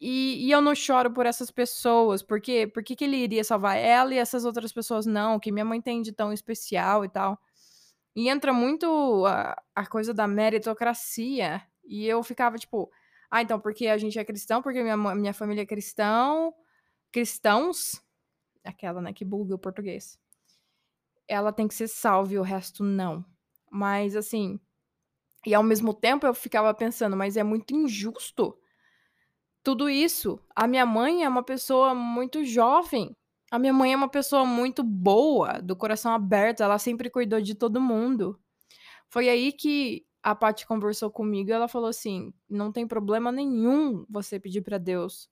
e, 0.00 0.46
e, 0.46 0.50
eu 0.50 0.62
não 0.62 0.74
choro 0.74 1.12
por 1.12 1.26
essas 1.26 1.50
pessoas, 1.50 2.22
porque 2.22 2.66
por 2.68 2.82
que, 2.82 2.96
que 2.96 3.04
ele 3.04 3.16
iria 3.16 3.44
salvar 3.44 3.76
ela 3.76 4.14
e 4.14 4.18
essas 4.18 4.44
outras 4.46 4.72
pessoas 4.72 5.04
não? 5.04 5.38
Que 5.38 5.52
minha 5.52 5.64
mãe 5.64 5.80
tem 5.80 6.00
de 6.00 6.12
tão 6.12 6.32
especial 6.32 7.04
e 7.04 7.08
tal. 7.08 7.38
E 8.16 8.28
entra 8.28 8.52
muito 8.52 9.26
a, 9.26 9.60
a 9.74 9.86
coisa 9.86 10.14
da 10.14 10.26
meritocracia. 10.28 11.62
E 11.84 12.06
eu 12.06 12.22
ficava 12.22 12.56
tipo, 12.58 12.90
ah, 13.30 13.42
então 13.42 13.60
porque 13.60 13.88
a 13.88 13.98
gente 13.98 14.18
é 14.18 14.24
cristão, 14.24 14.62
porque 14.62 14.82
minha, 14.82 14.96
minha 14.96 15.34
família 15.34 15.62
é 15.62 15.66
cristão, 15.66 16.54
cristãos, 17.12 18.00
aquela, 18.64 19.00
né, 19.00 19.12
que 19.12 19.24
buga 19.24 19.54
o 19.54 19.58
português. 19.58 20.18
Ela 21.28 21.52
tem 21.52 21.68
que 21.68 21.74
ser 21.74 21.88
salva 21.88 22.34
e 22.34 22.38
o 22.38 22.42
resto 22.42 22.82
não. 22.82 23.24
Mas 23.70 24.16
assim, 24.16 24.58
e 25.46 25.54
ao 25.54 25.62
mesmo 25.62 25.94
tempo 25.94 26.26
eu 26.26 26.34
ficava 26.34 26.72
pensando, 26.74 27.16
mas 27.16 27.36
é 27.36 27.42
muito 27.42 27.74
injusto 27.74 28.56
tudo 29.62 29.88
isso. 29.88 30.40
A 30.54 30.66
minha 30.66 30.86
mãe 30.86 31.24
é 31.24 31.28
uma 31.28 31.42
pessoa 31.42 31.94
muito 31.94 32.44
jovem. 32.44 33.16
A 33.50 33.58
minha 33.58 33.72
mãe 33.72 33.92
é 33.92 33.96
uma 33.96 34.08
pessoa 34.08 34.44
muito 34.44 34.82
boa, 34.82 35.60
do 35.60 35.74
coração 35.76 36.12
aberto, 36.12 36.62
ela 36.62 36.78
sempre 36.78 37.10
cuidou 37.10 37.40
de 37.40 37.54
todo 37.54 37.80
mundo. 37.80 38.38
Foi 39.08 39.28
aí 39.28 39.52
que 39.52 40.06
a 40.22 40.34
Paty 40.34 40.66
conversou 40.66 41.10
comigo, 41.10 41.50
ela 41.52 41.68
falou 41.68 41.88
assim: 41.88 42.32
"Não 42.48 42.72
tem 42.72 42.86
problema 42.86 43.32
nenhum 43.32 44.06
você 44.08 44.38
pedir 44.40 44.62
para 44.62 44.78
Deus 44.78 45.28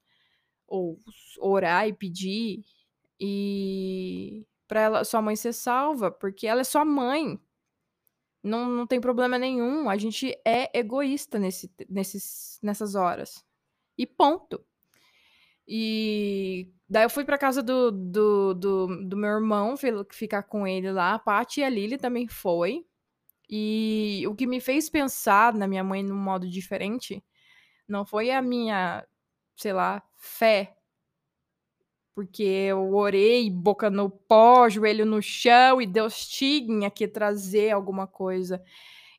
ou 0.67 0.99
orar 1.39 1.87
e 1.87 1.93
pedir 1.93 2.63
e 3.19 4.45
para 4.67 4.81
ela 4.81 5.03
sua 5.03 5.21
mãe 5.21 5.35
ser 5.35 5.53
salva, 5.53 6.11
porque 6.11 6.47
ela 6.47 6.61
é 6.61 6.63
sua 6.63 6.85
mãe. 6.85 7.39
Não, 8.43 8.69
não 8.69 8.87
tem 8.87 9.01
problema 9.01 9.37
nenhum. 9.37 9.89
A 9.89 9.97
gente 9.97 10.33
é 10.45 10.77
egoísta 10.77 11.37
nesse, 11.39 11.71
nesses, 11.89 12.59
nessas 12.61 12.95
horas. 12.95 13.43
E 13.97 14.05
ponto. 14.05 14.63
E 15.67 16.71
daí 16.87 17.03
eu 17.03 17.09
fui 17.09 17.25
pra 17.25 17.37
casa 17.37 17.61
do, 17.61 17.91
do, 17.91 18.53
do, 18.53 18.87
do 19.07 19.17
meu 19.17 19.29
irmão 19.31 19.75
ficar 20.11 20.43
com 20.43 20.65
ele 20.65 20.91
lá. 20.91 21.15
A 21.15 21.19
Paty 21.19 21.59
e 21.59 21.63
a 21.63 21.69
Lily 21.69 21.97
também 21.97 22.27
foi. 22.27 22.85
E 23.49 24.23
o 24.27 24.35
que 24.35 24.47
me 24.47 24.61
fez 24.61 24.89
pensar 24.89 25.53
na 25.53 25.67
minha 25.67 25.83
mãe 25.83 26.03
num 26.03 26.15
modo 26.15 26.47
diferente 26.47 27.23
não 27.87 28.05
foi 28.05 28.29
a 28.31 28.41
minha, 28.41 29.05
sei 29.55 29.73
lá, 29.73 30.03
fé 30.15 30.78
porque 32.19 32.43
eu 32.43 32.93
orei, 32.95 33.49
boca 33.49 33.89
no 33.89 34.09
pó, 34.09 34.67
joelho 34.67 35.05
no 35.05 35.21
chão, 35.21 35.81
e 35.81 35.87
Deus 35.87 36.27
tinha 36.27 36.91
que 36.91 37.07
trazer 37.07 37.71
alguma 37.71 38.05
coisa. 38.05 38.61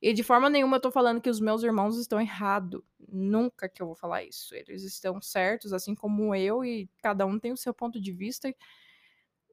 E 0.03 0.13
de 0.13 0.23
forma 0.23 0.51
nenhuma 0.51 0.77
eu 0.77 0.81
tô 0.83 0.91
falando 0.91 1.19
que 1.19 1.31
os 1.31 1.41
meus 1.41 1.63
irmãos 1.63 1.97
estão 1.97 2.21
errados. 2.21 2.83
Nunca 3.09 3.71
que 3.71 3.81
eu 3.81 3.87
vou 3.87 3.97
falar 3.97 4.23
isso. 4.23 4.55
Eles 4.55 4.83
estão 4.83 5.19
certos, 5.19 5.73
assim 5.73 5.95
como 5.95 6.35
eu, 6.35 6.63
e 6.63 6.91
cada 7.03 7.25
um 7.25 7.39
tem 7.39 7.53
o 7.53 7.57
seu 7.57 7.73
ponto 7.73 7.99
de 7.99 8.13
vista. 8.13 8.55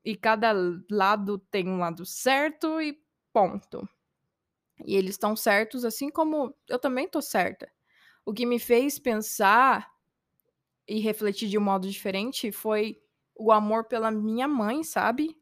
E 0.04 0.14
cada 0.14 0.54
lado 0.92 1.38
tem 1.50 1.70
um 1.70 1.78
lado 1.78 2.06
certo 2.06 2.82
e 2.82 3.00
ponto. 3.32 3.88
E 4.86 4.94
eles 4.94 5.12
estão 5.12 5.38
certos, 5.38 5.86
assim 5.86 6.10
como 6.10 6.54
eu 6.68 6.80
também 6.80 7.08
tô 7.08 7.22
certa. 7.22 7.72
O 8.26 8.34
que 8.34 8.46
me 8.46 8.60
fez 8.60 9.00
pensar 9.00 9.90
e 10.86 11.00
refletir 11.00 11.48
de 11.48 11.58
um 11.58 11.62
modo 11.62 11.90
diferente 11.90 12.52
foi 12.52 13.02
o 13.38 13.52
amor 13.52 13.86
pela 13.86 14.12
minha 14.12 14.48
mãe, 14.48 14.84
sabe? 14.84 15.36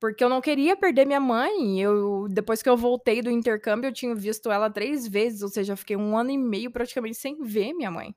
Porque 0.00 0.22
eu 0.22 0.28
não 0.28 0.40
queria 0.40 0.76
perder 0.76 1.04
minha 1.04 1.20
mãe. 1.20 1.80
Eu, 1.80 2.28
depois 2.30 2.62
que 2.62 2.68
eu 2.68 2.76
voltei 2.76 3.20
do 3.20 3.30
intercâmbio, 3.30 3.88
eu 3.88 3.92
tinha 3.92 4.14
visto 4.14 4.50
ela 4.50 4.70
três 4.70 5.06
vezes, 5.06 5.42
ou 5.42 5.48
seja, 5.48 5.76
fiquei 5.76 5.96
um 5.96 6.16
ano 6.16 6.30
e 6.30 6.38
meio 6.38 6.70
praticamente 6.70 7.16
sem 7.16 7.42
ver 7.42 7.72
minha 7.72 7.90
mãe. 7.90 8.14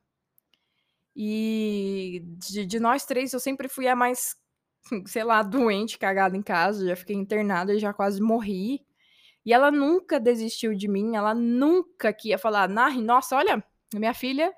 E 1.15 2.23
de, 2.37 2.65
de 2.65 2.79
nós 2.79 3.05
três, 3.05 3.33
eu 3.33 3.39
sempre 3.39 3.67
fui 3.67 3.87
a 3.87 3.95
mais, 3.95 4.35
sei 5.07 5.23
lá, 5.23 5.41
doente, 5.41 5.97
cagada 5.97 6.37
em 6.37 6.41
casa. 6.41 6.87
Já 6.87 6.95
fiquei 6.95 7.15
internada 7.15 7.73
e 7.73 7.79
já 7.79 7.93
quase 7.93 8.21
morri. 8.21 8.85
E 9.43 9.51
ela 9.51 9.71
nunca 9.71 10.19
desistiu 10.19 10.75
de 10.75 10.87
mim, 10.87 11.15
ela 11.15 11.33
nunca 11.33 12.13
que 12.13 12.29
ia 12.29 12.37
falar, 12.37 12.69
nossa, 12.69 13.35
olha, 13.35 13.63
minha 13.91 14.13
filha 14.13 14.53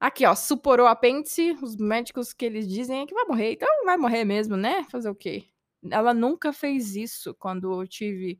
Aqui, 0.00 0.24
ó, 0.24 0.34
suporou 0.34 0.86
apêndice, 0.86 1.56
os 1.60 1.76
médicos 1.76 2.32
que 2.32 2.44
eles 2.44 2.68
dizem 2.68 3.00
é 3.00 3.06
que 3.06 3.14
vai 3.14 3.24
morrer, 3.24 3.52
então 3.52 3.68
vai 3.84 3.96
morrer 3.96 4.24
mesmo, 4.24 4.56
né? 4.56 4.84
Fazer 4.84 5.10
o 5.10 5.14
quê? 5.14 5.44
Ela 5.90 6.14
nunca 6.14 6.52
fez 6.52 6.94
isso 6.94 7.34
quando 7.34 7.80
eu 7.82 7.86
tive 7.86 8.38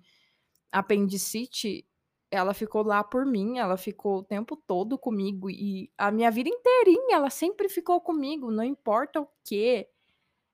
apendicite. 0.70 1.84
Ela 2.30 2.54
ficou 2.54 2.82
lá 2.82 3.02
por 3.02 3.24
mim, 3.26 3.58
ela 3.58 3.76
ficou 3.76 4.18
o 4.18 4.22
tempo 4.22 4.56
todo 4.56 4.98
comigo 4.98 5.50
e 5.50 5.90
a 5.96 6.10
minha 6.12 6.30
vida 6.30 6.48
inteirinha 6.50 7.16
ela 7.16 7.30
sempre 7.30 7.68
ficou 7.68 8.00
comigo, 8.00 8.50
não 8.50 8.62
importa 8.62 9.20
o 9.20 9.28
quê. 9.42 9.88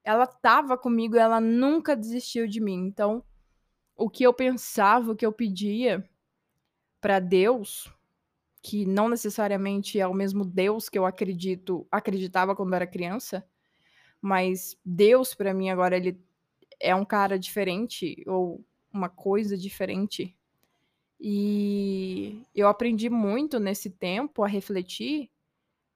Ela 0.05 0.27
tava 0.27 0.79
comigo, 0.79 1.17
ela 1.17 1.41
nunca 1.41 1.97
desistiu 1.97 2.47
de 2.47 2.61
mim. 2.61 2.87
Então, 2.87 3.25
o 3.97 4.09
que 4.09 4.25
eu 4.25 4.33
pensava, 4.33 5.13
o 5.13 5.17
que 5.17 5.27
eu 5.27 5.33
pedia 5.33 6.09
para 7.01 7.19
Deus, 7.19 7.93
que 8.65 8.87
não 8.87 9.11
necessariamente 9.11 10.01
é 10.01 10.07
o 10.07 10.15
mesmo 10.15 10.43
Deus 10.43 10.89
que 10.89 10.99
eu 10.99 11.05
acredito, 11.05 11.87
acreditava 11.93 12.57
quando 12.57 12.73
era 12.73 12.87
criança, 12.87 13.47
mas 14.23 14.75
Deus 14.83 15.35
para 15.35 15.53
mim 15.53 15.69
agora 15.69 15.99
ele 15.99 16.19
é 16.81 16.95
um 16.95 17.05
cara 17.05 17.39
diferente 17.39 18.25
ou 18.27 18.65
uma 18.91 19.11
coisa 19.11 19.55
diferente. 19.55 20.35
E 21.21 22.41
eu 22.55 22.67
aprendi 22.67 23.11
muito 23.11 23.61
nesse 23.61 23.91
tempo 23.91 24.43
a 24.43 24.49
refletir 24.49 25.31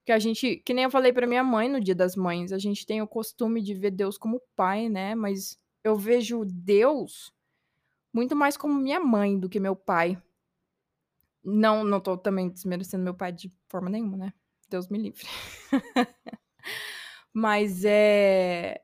que 0.04 0.12
a 0.12 0.18
gente, 0.18 0.56
que 0.56 0.74
nem 0.74 0.84
eu 0.84 0.90
falei 0.90 1.10
para 1.10 1.26
minha 1.26 1.42
mãe 1.42 1.70
no 1.70 1.80
Dia 1.80 1.94
das 1.94 2.16
Mães, 2.16 2.52
a 2.52 2.58
gente 2.58 2.84
tem 2.84 3.00
o 3.00 3.08
costume 3.08 3.62
de 3.62 3.72
ver 3.72 3.92
Deus 3.92 4.18
como 4.18 4.42
pai, 4.54 4.90
né? 4.90 5.14
Mas 5.14 5.58
eu 5.82 5.96
vejo 5.96 6.44
Deus 6.44 7.32
muito 8.12 8.36
mais 8.36 8.58
como 8.58 8.74
minha 8.74 9.00
mãe 9.00 9.38
do 9.38 9.48
que 9.48 9.58
meu 9.58 9.74
pai. 9.74 10.22
Não, 11.50 11.82
não 11.82 11.98
tô 11.98 12.16
também 12.16 12.50
desmerecendo 12.50 13.02
meu 13.02 13.14
pai 13.14 13.32
de 13.32 13.50
forma 13.68 13.88
nenhuma, 13.88 14.18
né? 14.18 14.32
Deus 14.68 14.88
me 14.88 14.98
livre. 14.98 15.26
Mas 17.32 17.84
é. 17.86 18.78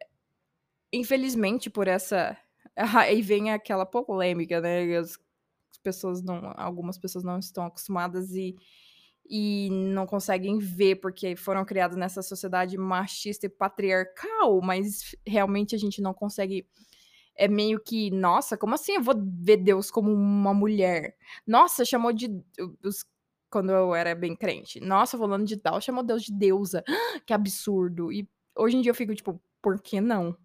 Infelizmente, 0.92 1.68
por 1.68 1.86
essa. 1.86 2.36
Aí 2.76 3.20
vem 3.20 3.50
aquela 3.52 3.84
polêmica, 3.84 4.62
né? 4.62 4.96
As 4.96 5.18
pessoas 5.82 6.22
não. 6.22 6.54
Algumas 6.56 6.96
pessoas 6.96 7.22
não 7.22 7.38
estão 7.38 7.66
acostumadas 7.66 8.30
e, 8.30 8.56
e 9.28 9.68
não 9.70 10.06
conseguem 10.06 10.58
ver 10.58 10.96
porque 10.96 11.36
foram 11.36 11.66
criadas 11.66 11.98
nessa 11.98 12.22
sociedade 12.22 12.78
machista 12.78 13.44
e 13.44 13.50
patriarcal, 13.50 14.62
mas 14.62 15.14
realmente 15.26 15.74
a 15.74 15.78
gente 15.78 16.00
não 16.00 16.14
consegue 16.14 16.66
é 17.36 17.48
meio 17.48 17.80
que, 17.80 18.10
nossa, 18.10 18.56
como 18.56 18.74
assim 18.74 18.92
eu 18.94 19.02
vou 19.02 19.14
ver 19.18 19.58
Deus 19.58 19.90
como 19.90 20.12
uma 20.12 20.54
mulher? 20.54 21.16
Nossa, 21.46 21.84
chamou 21.84 22.12
de. 22.12 22.28
Os, 22.82 23.04
quando 23.50 23.70
eu 23.70 23.94
era 23.94 24.14
bem 24.14 24.34
crente. 24.36 24.80
Nossa, 24.80 25.18
falando 25.18 25.46
de 25.46 25.56
tal, 25.56 25.80
chamou 25.80 26.02
Deus 26.02 26.24
de 26.24 26.32
deusa. 26.32 26.82
Que 27.26 27.32
absurdo. 27.32 28.12
E 28.12 28.28
hoje 28.56 28.76
em 28.76 28.80
dia 28.82 28.90
eu 28.90 28.94
fico 28.94 29.14
tipo, 29.14 29.40
por 29.62 29.80
que 29.80 30.00
não? 30.00 30.36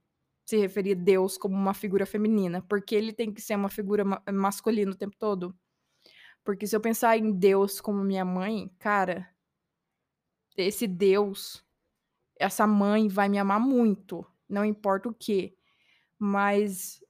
Se 0.45 0.57
referir 0.57 0.93
a 0.93 1.01
Deus 1.01 1.37
como 1.37 1.55
uma 1.55 1.73
figura 1.73 2.05
feminina. 2.05 2.61
Porque 2.69 2.95
ele 2.95 3.13
tem 3.13 3.33
que 3.33 3.41
ser 3.41 3.55
uma 3.55 3.69
figura 3.69 4.03
ma 4.05 4.21
masculina 4.31 4.91
o 4.91 4.95
tempo 4.95 5.15
todo. 5.17 5.55
Porque 6.43 6.67
se 6.67 6.75
eu 6.75 6.81
pensar 6.81 7.17
em 7.17 7.31
Deus 7.31 7.81
como 7.81 8.03
minha 8.03 8.25
mãe, 8.25 8.71
cara, 8.79 9.27
esse 10.57 10.87
Deus, 10.87 11.63
essa 12.39 12.65
mãe 12.67 13.07
vai 13.07 13.29
me 13.29 13.37
amar 13.37 13.59
muito. 13.59 14.25
Não 14.47 14.65
importa 14.65 15.09
o 15.09 15.13
que. 15.13 15.55
Mas 16.19 17.01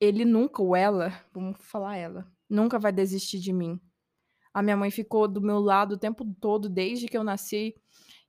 ele 0.00 0.24
nunca, 0.24 0.60
ou 0.60 0.74
ela, 0.74 1.24
vamos 1.32 1.56
falar 1.60 1.96
ela, 1.96 2.26
nunca 2.50 2.76
vai 2.76 2.92
desistir 2.92 3.38
de 3.38 3.52
mim. 3.52 3.80
A 4.52 4.60
minha 4.60 4.76
mãe 4.76 4.90
ficou 4.90 5.28
do 5.28 5.40
meu 5.40 5.60
lado 5.60 5.92
o 5.92 5.98
tempo 5.98 6.24
todo, 6.40 6.68
desde 6.68 7.06
que 7.06 7.16
eu 7.16 7.22
nasci. 7.22 7.72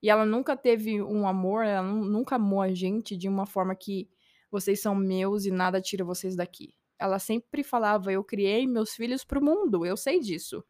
E 0.01 0.09
ela 0.09 0.25
nunca 0.25 0.55
teve 0.55 1.01
um 1.01 1.27
amor, 1.27 1.65
ela 1.65 1.81
nunca 1.81 2.35
amou 2.35 2.61
a 2.61 2.71
gente 2.71 3.17
de 3.17 3.27
uma 3.27 3.47
forma 3.47 3.75
que 3.75 4.07
vocês 4.51 4.79
são 4.79 4.93
meus 4.93 5.45
e 5.45 5.51
nada 5.51 5.81
tira 5.81 6.05
vocês 6.05 6.35
daqui. 6.35 6.75
Ela 6.99 7.17
sempre 7.17 7.63
falava: 7.63 8.13
Eu 8.13 8.23
criei 8.23 8.67
meus 8.67 8.93
filhos 8.93 9.23
para 9.25 9.39
o 9.39 9.43
mundo, 9.43 9.83
eu 9.83 9.97
sei 9.97 10.19
disso. 10.19 10.63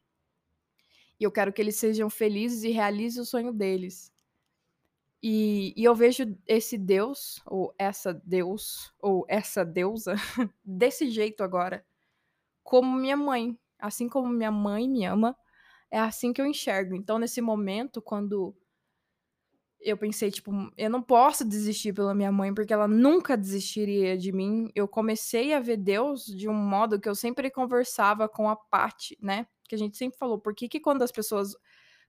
E 1.20 1.24
eu 1.24 1.32
quero 1.32 1.52
que 1.52 1.62
eles 1.62 1.76
sejam 1.76 2.10
felizes 2.10 2.64
e 2.64 2.70
realizem 2.70 3.22
o 3.22 3.26
sonho 3.26 3.52
deles. 3.52 4.13
E, 5.26 5.74
e 5.78 5.86
eu 5.86 5.96
vejo 5.96 6.38
esse 6.46 6.78
Deus, 6.78 7.42
ou 7.46 7.74
essa 7.78 8.14
Deus, 8.14 8.94
ou 9.00 9.26
essa 9.30 9.64
deusa, 9.64 10.16
desse 10.66 11.10
jeito 11.10 11.46
agora, 11.46 11.86
como 12.62 12.98
minha 12.98 13.16
mãe. 13.16 13.58
Assim 13.80 14.10
como 14.10 14.28
minha 14.28 14.52
mãe 14.52 14.88
me 14.88 15.06
ama, 15.06 15.34
é 15.90 15.98
assim 15.98 16.34
que 16.34 16.42
eu 16.42 16.46
enxergo. 16.46 16.94
Então, 16.94 17.18
nesse 17.18 17.40
momento, 17.40 18.02
quando 18.02 18.54
eu 19.80 19.96
pensei, 19.98 20.30
tipo, 20.30 20.52
eu 20.78 20.90
não 20.90 21.02
posso 21.02 21.46
desistir 21.46 21.94
pela 21.94 22.14
minha 22.14 22.32
mãe, 22.32 22.54
porque 22.54 22.74
ela 22.74 22.88
nunca 22.88 23.38
desistiria 23.38 24.18
de 24.18 24.34
mim. 24.34 24.70
Eu 24.76 24.90
comecei 24.90 25.54
a 25.54 25.60
ver 25.62 25.78
Deus 25.78 26.26
de 26.26 26.50
um 26.50 26.54
modo 26.54 27.00
que 27.00 27.08
eu 27.08 27.16
sempre 27.16 27.50
conversava 27.50 28.28
com 28.28 28.50
a 28.50 28.58
Paty, 28.58 29.18
né? 29.22 29.48
Que 29.70 29.76
a 29.76 29.78
gente 29.78 29.98
sempre 29.98 30.18
falou, 30.18 30.38
por 30.38 30.54
que, 30.54 30.68
que 30.68 30.82
quando 30.82 31.02
as 31.02 31.12
pessoas 31.14 31.56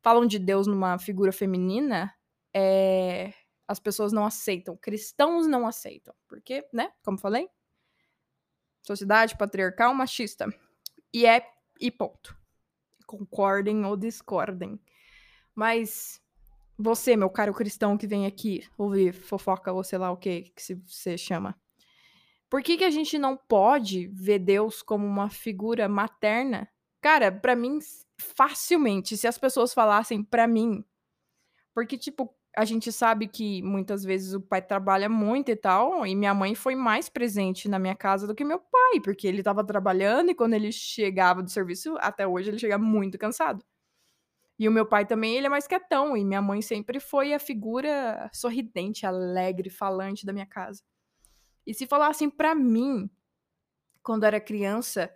falam 0.03 0.27
de 0.27 0.39
Deus 0.39 0.67
numa 0.67 0.99
figura 0.99 1.33
feminina, 1.33 2.13
é, 2.55 3.35
as 3.67 3.81
pessoas 3.81 4.13
não 4.13 4.25
aceitam, 4.25 4.77
cristãos 4.77 5.47
não 5.47 5.67
aceitam, 5.67 6.15
porque, 6.29 6.67
né, 6.73 6.93
como 7.03 7.19
falei, 7.19 7.49
sociedade 8.83 9.37
patriarcal 9.37 9.95
machista. 9.95 10.47
E 11.13 11.27
é 11.27 11.47
e 11.81 11.91
ponto. 11.91 12.37
Concordem 13.07 13.85
ou 13.85 13.97
discordem. 13.97 14.81
Mas 15.55 16.21
você, 16.77 17.17
meu 17.17 17.31
caro 17.31 17.55
cristão 17.55 17.97
que 17.97 18.07
vem 18.07 18.27
aqui 18.27 18.67
ouvir 18.77 19.13
fofoca 19.13 19.73
ou 19.73 19.85
sei 19.85 19.99
lá 19.99 20.11
o 20.11 20.17
que 20.17 20.53
que 20.55 20.63
se 20.63 20.75
você 20.75 21.17
chama. 21.17 21.59
Por 22.51 22.63
que, 22.63 22.77
que 22.77 22.85
a 22.85 22.91
gente 22.91 23.19
não 23.19 23.37
pode 23.37 24.07
ver 24.09 24.39
Deus 24.39 24.83
como 24.83 25.05
uma 25.07 25.29
figura 25.29 25.89
materna? 25.89 26.69
Cara, 27.01 27.33
para 27.33 27.57
mim, 27.57 27.79
facilmente, 28.17 29.17
se 29.17 29.27
as 29.27 29.37
pessoas 29.37 29.75
falassem 29.75 30.23
para 30.23 30.47
mim. 30.47 30.85
Porque, 31.75 31.99
tipo, 31.99 32.33
a 32.57 32.65
gente 32.65 32.93
sabe 32.93 33.27
que 33.29 33.63
muitas 33.63 34.05
vezes 34.05 34.35
o 34.35 34.41
pai 34.41 34.63
trabalha 34.63 35.09
muito 35.09 35.51
e 35.51 35.57
tal, 35.57 36.07
e 36.07 36.15
minha 36.15 36.35
mãe 36.35 36.55
foi 36.55 36.75
mais 36.75 37.09
presente 37.09 37.69
na 37.69 37.79
minha 37.79 37.95
casa 37.95 38.27
do 38.27 38.35
que 38.35 38.45
meu 38.45 38.59
pai, 38.59 39.01
porque 39.03 39.27
ele 39.27 39.39
estava 39.39 39.65
trabalhando 39.65 40.31
e 40.31 40.35
quando 40.35 40.55
ele 40.55 40.71
chegava 40.71 41.43
do 41.43 41.51
serviço, 41.51 41.97
até 42.01 42.27
hoje 42.27 42.51
ele 42.51 42.59
chega 42.59 42.79
muito 42.79 43.19
cansado. 43.19 43.65
E 44.59 44.69
o 44.69 44.73
meu 44.73 44.87
pai 44.87 45.05
também, 45.05 45.37
ele 45.37 45.47
é 45.47 45.51
mais 45.51 45.67
quietão, 45.67 46.17
e 46.17 46.25
minha 46.25 46.41
mãe 46.41 46.63
sempre 46.63 47.01
foi 47.01 47.35
a 47.35 47.41
figura 47.41 48.31
sorridente, 48.33 49.05
alegre, 49.05 49.69
falante 49.69 50.25
da 50.25 50.33
minha 50.33 50.47
casa. 50.47 50.83
E 51.67 51.75
se 51.75 51.87
falassem 51.87 52.31
para 52.31 52.55
mim, 52.55 53.11
quando 54.03 54.25
era 54.25 54.41
criança, 54.41 55.13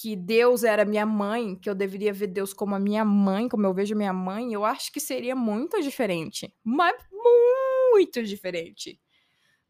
que 0.00 0.14
Deus 0.14 0.62
era 0.62 0.84
minha 0.84 1.04
mãe, 1.04 1.56
que 1.56 1.68
eu 1.68 1.74
deveria 1.74 2.12
ver 2.12 2.28
Deus 2.28 2.52
como 2.52 2.72
a 2.72 2.78
minha 2.78 3.04
mãe, 3.04 3.48
como 3.48 3.66
eu 3.66 3.74
vejo 3.74 3.96
minha 3.96 4.12
mãe, 4.12 4.52
eu 4.52 4.64
acho 4.64 4.92
que 4.92 5.00
seria 5.00 5.34
muito 5.34 5.80
diferente. 5.82 6.54
Mas 6.62 6.94
muito 7.12 8.22
diferente 8.22 9.00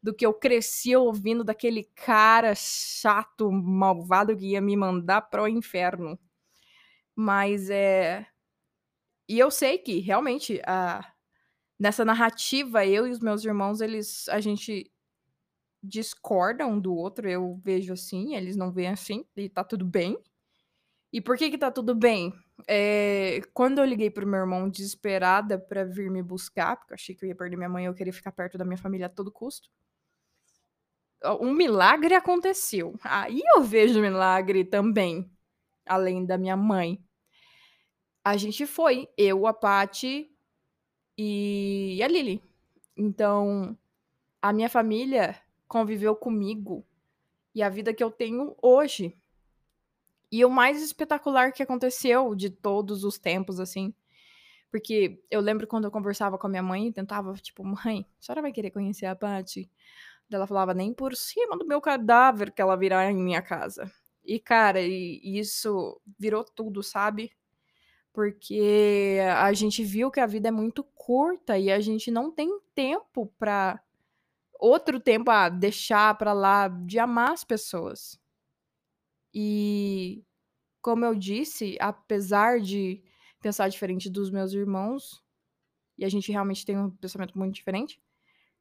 do 0.01 0.13
que 0.13 0.23
eu 0.25 0.33
cresci 0.33 0.95
ouvindo 0.95 1.43
daquele 1.43 1.83
cara 1.95 2.53
chato, 2.55 3.51
malvado 3.51 4.37
que 4.37 4.51
ia 4.51 4.61
me 4.61 4.77
mandar 4.77 5.21
pro 5.21 5.47
inferno. 5.47 6.17
Mas 7.15 7.69
é. 7.71 8.27
E 9.27 9.39
eu 9.39 9.49
sei 9.49 9.79
que 9.79 9.99
realmente 9.99 10.61
a 10.65 11.11
nessa 11.79 12.05
narrativa, 12.05 12.85
eu 12.85 13.07
e 13.07 13.11
os 13.11 13.19
meus 13.19 13.43
irmãos, 13.43 13.81
eles 13.81 14.29
a 14.29 14.39
gente 14.39 14.91
discorda 15.81 16.65
um 16.65 16.79
do 16.79 16.93
outro, 16.93 17.29
eu 17.29 17.59
vejo 17.63 17.93
assim, 17.93 18.35
eles 18.35 18.55
não 18.55 18.71
veem 18.71 18.89
assim, 18.89 19.25
e 19.35 19.49
tá 19.49 19.63
tudo 19.63 19.85
bem. 19.85 20.17
E 21.11 21.19
por 21.19 21.37
que 21.37 21.49
que 21.49 21.57
tá 21.57 21.71
tudo 21.71 21.95
bem? 21.95 22.33
É, 22.67 23.41
quando 23.53 23.79
eu 23.79 23.85
liguei 23.85 24.11
pro 24.11 24.27
meu 24.27 24.41
irmão 24.41 24.69
desesperada 24.69 25.57
para 25.57 25.83
vir 25.83 26.11
me 26.11 26.21
buscar, 26.21 26.75
porque 26.77 26.93
eu 26.93 26.95
achei 26.95 27.15
que 27.15 27.25
eu 27.25 27.29
ia 27.29 27.35
perder 27.35 27.57
minha 27.57 27.69
mãe, 27.69 27.85
eu 27.85 27.93
queria 27.93 28.13
ficar 28.13 28.31
perto 28.31 28.57
da 28.57 28.65
minha 28.65 28.77
família 28.77 29.07
a 29.07 29.09
todo 29.09 29.31
custo. 29.31 29.69
Um 31.41 31.51
milagre 31.53 32.13
aconteceu. 32.13 32.95
Aí 33.03 33.41
eu 33.55 33.63
vejo 33.63 33.99
milagre 33.99 34.63
também, 34.63 35.29
além 35.85 36.25
da 36.25 36.37
minha 36.37 36.55
mãe. 36.55 37.03
A 38.23 38.37
gente 38.37 38.65
foi, 38.67 39.09
eu, 39.17 39.47
a 39.47 39.53
Pati 39.53 40.31
e 41.17 41.99
a 42.03 42.07
Lili. 42.07 42.41
Então, 42.95 43.77
a 44.41 44.53
minha 44.53 44.69
família 44.69 45.35
conviveu 45.69 46.15
comigo 46.15 46.85
e 47.55 47.63
a 47.63 47.69
vida 47.69 47.93
que 47.93 48.03
eu 48.03 48.11
tenho 48.11 48.55
hoje. 48.61 49.15
E 50.31 50.43
o 50.43 50.49
mais 50.49 50.81
espetacular 50.81 51.53
que 51.53 51.63
aconteceu 51.63 52.35
de 52.35 52.49
todos 52.49 53.03
os 53.03 53.17
tempos, 53.17 53.59
assim. 53.59 53.93
Porque 54.69 55.23
eu 55.31 55.39
lembro 55.39 55.65
quando 55.65 55.85
eu 55.85 55.91
conversava 55.91 56.37
com 56.37 56.47
a 56.47 56.49
minha 56.49 56.61
mãe, 56.61 56.91
tentava, 56.91 57.33
tipo, 57.35 57.63
mãe, 57.63 58.05
a 58.19 58.21
senhora 58.21 58.41
vai 58.41 58.51
querer 58.51 58.71
conhecer 58.71 59.05
a 59.05 59.15
Paty? 59.15 59.71
Ela 60.31 60.45
falava, 60.45 60.73
nem 60.73 60.93
por 60.93 61.15
cima 61.15 61.57
do 61.57 61.65
meu 61.65 61.81
cadáver 61.81 62.51
que 62.51 62.61
ela 62.61 62.75
virá 62.75 63.09
em 63.11 63.15
minha 63.15 63.41
casa. 63.41 63.91
E, 64.23 64.39
cara, 64.39 64.79
e, 64.79 65.19
isso 65.23 65.99
virou 66.19 66.43
tudo, 66.43 66.83
sabe? 66.83 67.31
Porque 68.13 69.17
a 69.35 69.51
gente 69.53 69.83
viu 69.83 70.11
que 70.11 70.19
a 70.19 70.27
vida 70.27 70.49
é 70.49 70.51
muito 70.51 70.83
curta 70.83 71.57
e 71.57 71.71
a 71.71 71.79
gente 71.79 72.11
não 72.11 72.31
tem 72.31 72.59
tempo 72.75 73.33
pra. 73.39 73.81
Outro 74.59 74.99
tempo 74.99 75.31
a 75.31 75.47
deixar 75.47 76.17
pra 76.17 76.33
lá 76.33 76.67
de 76.67 76.99
amar 76.99 77.31
as 77.31 77.45
pessoas. 77.45 78.19
E, 79.33 80.21
como 80.81 81.05
eu 81.05 81.15
disse, 81.15 81.77
apesar 81.79 82.59
de 82.59 83.01
pensar 83.39 83.69
diferente 83.69 84.09
dos 84.09 84.29
meus 84.29 84.51
irmãos, 84.51 85.23
e 85.97 86.03
a 86.03 86.09
gente 86.09 86.29
realmente 86.29 86.65
tem 86.65 86.77
um 86.77 86.89
pensamento 86.89 87.37
muito 87.37 87.55
diferente, 87.55 88.01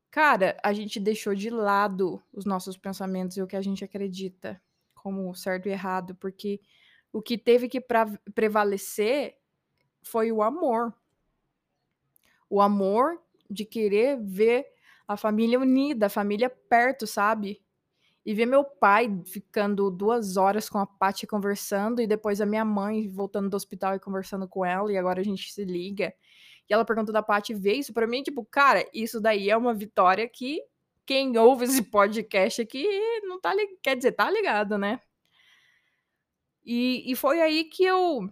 cara, 0.08 0.56
a 0.62 0.72
gente 0.72 1.00
deixou 1.00 1.34
de 1.34 1.50
lado 1.50 2.22
os 2.32 2.44
nossos 2.44 2.76
pensamentos 2.76 3.36
e 3.36 3.42
o 3.42 3.46
que 3.46 3.56
a 3.56 3.62
gente 3.62 3.84
acredita 3.84 4.62
como 4.94 5.34
certo 5.34 5.66
e 5.66 5.72
errado, 5.72 6.14
porque 6.14 6.60
o 7.12 7.20
que 7.20 7.36
teve 7.36 7.68
que 7.68 7.80
prevalecer 8.34 9.36
foi 10.02 10.30
o 10.30 10.42
amor. 10.42 10.94
O 12.48 12.60
amor 12.60 13.20
de 13.50 13.64
querer 13.64 14.18
ver 14.20 14.66
a 15.08 15.16
família 15.16 15.58
unida, 15.58 16.06
a 16.06 16.10
família 16.10 16.50
perto, 16.50 17.06
sabe? 17.06 17.60
E 18.24 18.34
ver 18.34 18.44
meu 18.44 18.62
pai 18.62 19.08
ficando 19.26 19.90
duas 19.90 20.36
horas 20.36 20.68
com 20.68 20.78
a 20.78 20.86
Paty 20.86 21.26
conversando, 21.26 22.02
e 22.02 22.06
depois 22.06 22.40
a 22.42 22.46
minha 22.46 22.64
mãe 22.64 23.08
voltando 23.08 23.48
do 23.48 23.56
hospital 23.56 23.96
e 23.96 24.00
conversando 24.00 24.46
com 24.46 24.64
ela, 24.64 24.92
e 24.92 24.98
agora 24.98 25.20
a 25.20 25.24
gente 25.24 25.50
se 25.50 25.64
liga. 25.64 26.12
E 26.68 26.74
ela 26.74 26.84
perguntou 26.84 27.12
da 27.12 27.22
Paty 27.22 27.54
ver 27.54 27.72
isso 27.74 27.94
para 27.94 28.06
mim, 28.06 28.22
tipo, 28.22 28.44
cara, 28.44 28.86
isso 28.92 29.18
daí 29.18 29.48
é 29.48 29.56
uma 29.56 29.72
vitória 29.72 30.28
que 30.28 30.62
quem 31.06 31.38
ouve 31.38 31.64
esse 31.64 31.82
podcast 31.82 32.60
aqui 32.60 32.86
não 33.22 33.40
tá 33.40 33.54
ligado, 33.54 33.78
quer 33.82 33.96
dizer, 33.96 34.12
tá 34.12 34.30
ligado, 34.30 34.76
né? 34.76 35.00
E, 36.62 37.10
e 37.10 37.16
foi 37.16 37.40
aí 37.40 37.64
que 37.64 37.82
eu 37.82 38.28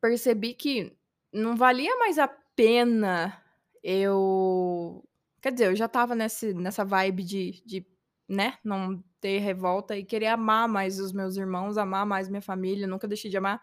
percebi 0.00 0.54
que 0.54 0.96
não 1.30 1.54
valia 1.54 1.94
mais 1.96 2.18
a 2.18 2.26
pena 2.26 3.42
eu. 3.82 5.06
Quer 5.40 5.52
dizer, 5.52 5.66
eu 5.66 5.76
já 5.76 5.88
tava 5.88 6.14
nesse, 6.14 6.52
nessa 6.54 6.84
vibe 6.84 7.22
de, 7.22 7.62
de 7.64 7.86
né, 8.28 8.58
não 8.64 9.02
ter 9.20 9.38
revolta 9.38 9.96
e 9.96 10.04
querer 10.04 10.28
amar 10.28 10.68
mais 10.68 10.98
os 10.98 11.12
meus 11.12 11.36
irmãos, 11.36 11.78
amar 11.78 12.04
mais 12.06 12.28
minha 12.28 12.42
família, 12.42 12.86
nunca 12.86 13.06
deixei 13.08 13.30
de 13.30 13.36
amar. 13.36 13.60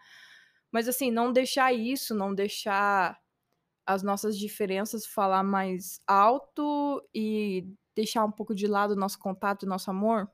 Mas 0.71 0.87
assim, 0.87 1.11
não 1.11 1.31
deixar 1.31 1.73
isso, 1.73 2.15
não 2.15 2.33
deixar 2.33 3.19
as 3.85 4.01
nossas 4.01 4.37
diferenças 4.37 5.05
falar 5.05 5.43
mais 5.43 6.01
alto 6.07 7.01
e 7.13 7.67
deixar 7.95 8.23
um 8.25 8.31
pouco 8.31 8.55
de 8.55 8.67
lado 8.67 8.91
o 8.91 8.95
nosso 8.95 9.19
contato 9.19 9.63
e 9.65 9.69
nosso 9.69 9.91
amor. 9.91 10.29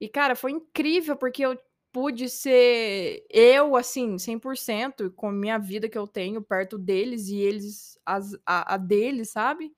E 0.00 0.08
cara, 0.08 0.34
foi 0.36 0.52
incrível 0.52 1.16
porque 1.16 1.44
eu 1.44 1.58
pude 1.92 2.28
ser 2.28 3.24
eu 3.30 3.76
assim, 3.76 4.18
100% 4.18 5.10
com 5.12 5.30
minha 5.30 5.58
vida 5.58 5.88
que 5.88 5.98
eu 5.98 6.06
tenho 6.06 6.42
perto 6.42 6.78
deles 6.78 7.28
e 7.28 7.36
eles 7.36 7.98
as, 8.04 8.34
a, 8.46 8.74
a 8.74 8.76
deles, 8.76 9.30
sabe? 9.30 9.74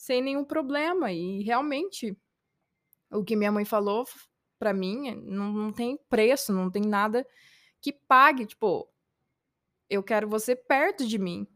Sem 0.00 0.22
nenhum 0.22 0.42
problema 0.42 1.12
e 1.12 1.42
realmente 1.42 2.16
o 3.12 3.22
que 3.22 3.36
minha 3.36 3.52
mãe 3.52 3.66
falou 3.66 4.06
para 4.58 4.72
mim 4.72 5.14
não, 5.26 5.52
não 5.52 5.70
tem 5.70 5.98
preço, 6.08 6.54
não 6.54 6.70
tem 6.70 6.80
nada 6.80 7.26
que 7.82 7.92
pague. 7.92 8.46
Tipo, 8.46 8.90
eu 9.90 10.02
quero 10.02 10.26
você 10.26 10.56
perto 10.56 11.06
de 11.06 11.18
mim. 11.18 11.46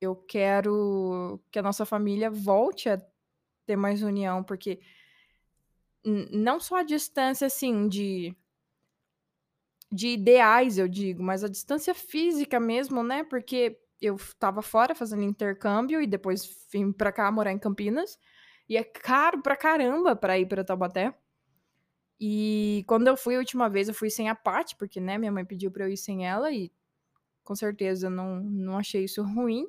Eu 0.00 0.16
quero 0.16 1.38
que 1.50 1.58
a 1.58 1.62
nossa 1.62 1.84
família 1.84 2.30
volte 2.30 2.88
a 2.88 2.98
ter 3.66 3.76
mais 3.76 4.02
união, 4.02 4.42
porque 4.42 4.80
não 6.02 6.58
só 6.58 6.76
a 6.76 6.82
distância 6.82 7.46
assim 7.46 7.88
de 7.88 8.34
de 9.92 10.08
ideais, 10.08 10.78
eu 10.78 10.88
digo, 10.88 11.22
mas 11.22 11.44
a 11.44 11.48
distância 11.48 11.94
física 11.94 12.58
mesmo, 12.58 13.02
né? 13.02 13.22
Porque 13.22 13.81
eu 14.02 14.16
estava 14.16 14.62
fora 14.62 14.94
fazendo 14.94 15.22
intercâmbio 15.22 16.02
e 16.02 16.06
depois 16.06 16.66
vim 16.72 16.92
para 16.92 17.12
cá 17.12 17.30
morar 17.30 17.52
em 17.52 17.58
Campinas. 17.58 18.18
E 18.68 18.76
é 18.76 18.84
caro 18.84 19.42
pra 19.42 19.56
caramba 19.56 20.16
pra 20.16 20.38
ir 20.38 20.46
pra 20.46 20.64
Taubaté. 20.64 21.14
E 22.20 22.84
quando 22.86 23.08
eu 23.08 23.16
fui 23.16 23.34
a 23.34 23.38
última 23.38 23.68
vez, 23.68 23.88
eu 23.88 23.94
fui 23.94 24.08
sem 24.10 24.28
a 24.28 24.34
Paty, 24.34 24.76
porque, 24.76 25.00
né, 25.00 25.18
minha 25.18 25.32
mãe 25.32 25.44
pediu 25.44 25.70
pra 25.70 25.84
eu 25.84 25.88
ir 25.88 25.96
sem 25.96 26.26
ela 26.26 26.52
e 26.52 26.70
com 27.44 27.54
certeza 27.54 28.10
não, 28.10 28.36
não 28.40 28.78
achei 28.78 29.04
isso 29.04 29.22
ruim. 29.22 29.68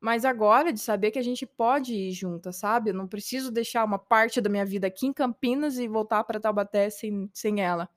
Mas 0.00 0.24
agora, 0.24 0.72
de 0.72 0.80
saber 0.80 1.10
que 1.10 1.18
a 1.18 1.22
gente 1.22 1.46
pode 1.46 1.94
ir 1.94 2.12
juntas, 2.12 2.56
sabe? 2.56 2.90
Eu 2.90 2.94
não 2.94 3.08
preciso 3.08 3.50
deixar 3.52 3.84
uma 3.84 3.98
parte 3.98 4.40
da 4.40 4.50
minha 4.50 4.64
vida 4.66 4.86
aqui 4.86 5.06
em 5.06 5.12
Campinas 5.12 5.78
e 5.78 5.88
voltar 5.88 6.24
para 6.24 6.40
Taubaté 6.40 6.90
sem, 6.90 7.30
sem 7.34 7.62
ela. 7.62 7.88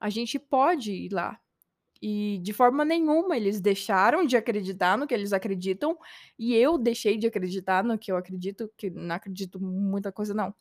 A 0.00 0.10
gente 0.10 0.38
pode 0.38 0.92
ir 0.92 1.12
lá. 1.12 1.40
E 2.02 2.38
de 2.42 2.52
forma 2.52 2.84
nenhuma 2.84 3.36
eles 3.36 3.60
deixaram 3.60 4.26
de 4.26 4.36
acreditar 4.36 4.98
no 4.98 5.06
que 5.06 5.14
eles 5.14 5.32
acreditam, 5.32 5.96
e 6.36 6.52
eu 6.54 6.76
deixei 6.76 7.16
de 7.16 7.28
acreditar 7.28 7.84
no 7.84 7.96
que 7.96 8.10
eu 8.10 8.16
acredito, 8.16 8.68
que 8.76 8.90
não 8.90 9.14
acredito 9.14 9.60
muita 9.60 10.10
coisa, 10.10 10.34
não. 10.34 10.52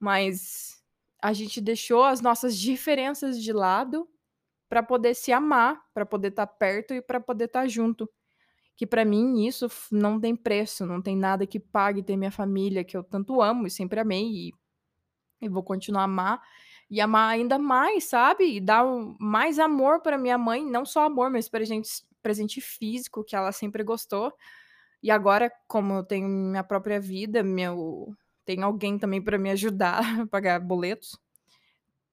Mas 0.00 0.82
a 1.22 1.34
gente 1.34 1.60
deixou 1.60 2.02
as 2.04 2.22
nossas 2.22 2.56
diferenças 2.56 3.42
de 3.42 3.52
lado 3.52 4.08
para 4.70 4.82
poder 4.82 5.14
se 5.14 5.32
amar, 5.32 5.82
para 5.92 6.06
poder 6.06 6.28
estar 6.28 6.46
tá 6.46 6.52
perto 6.52 6.94
e 6.94 7.02
para 7.02 7.20
poder 7.20 7.44
estar 7.44 7.62
tá 7.62 7.68
junto. 7.68 8.10
Que 8.74 8.86
para 8.86 9.04
mim 9.04 9.46
isso 9.46 9.68
não 9.92 10.18
tem 10.18 10.34
preço, 10.34 10.86
não 10.86 11.02
tem 11.02 11.16
nada 11.16 11.46
que 11.46 11.60
pague 11.60 12.02
ter 12.02 12.16
minha 12.16 12.32
família, 12.32 12.84
que 12.84 12.96
eu 12.96 13.04
tanto 13.04 13.42
amo 13.42 13.66
e 13.66 13.70
sempre 13.70 14.00
amei, 14.00 14.52
e, 15.40 15.48
vou 15.48 15.62
continuar 15.62 16.02
a 16.02 16.04
amar 16.04 16.42
e 16.90 17.00
amar 17.00 17.30
ainda 17.30 17.58
mais, 17.58 18.04
sabe? 18.04 18.56
E 18.56 18.60
dar 18.60 18.84
um, 18.86 19.16
mais 19.18 19.58
amor 19.58 20.00
para 20.00 20.18
minha 20.18 20.38
mãe, 20.38 20.64
não 20.64 20.84
só 20.84 21.04
amor, 21.04 21.30
mas 21.30 21.48
presente, 21.48 22.04
presente 22.22 22.60
físico, 22.60 23.24
que 23.24 23.34
ela 23.34 23.52
sempre 23.52 23.82
gostou. 23.82 24.32
E 25.02 25.10
agora, 25.10 25.50
como 25.66 25.94
eu 25.94 26.04
tenho 26.04 26.28
minha 26.28 26.64
própria 26.64 27.00
vida, 27.00 27.42
meu 27.42 28.14
tem 28.44 28.62
alguém 28.62 28.96
também 28.96 29.20
para 29.20 29.36
me 29.38 29.50
ajudar 29.50 30.00
a 30.22 30.26
pagar 30.28 30.60
boletos, 30.60 31.18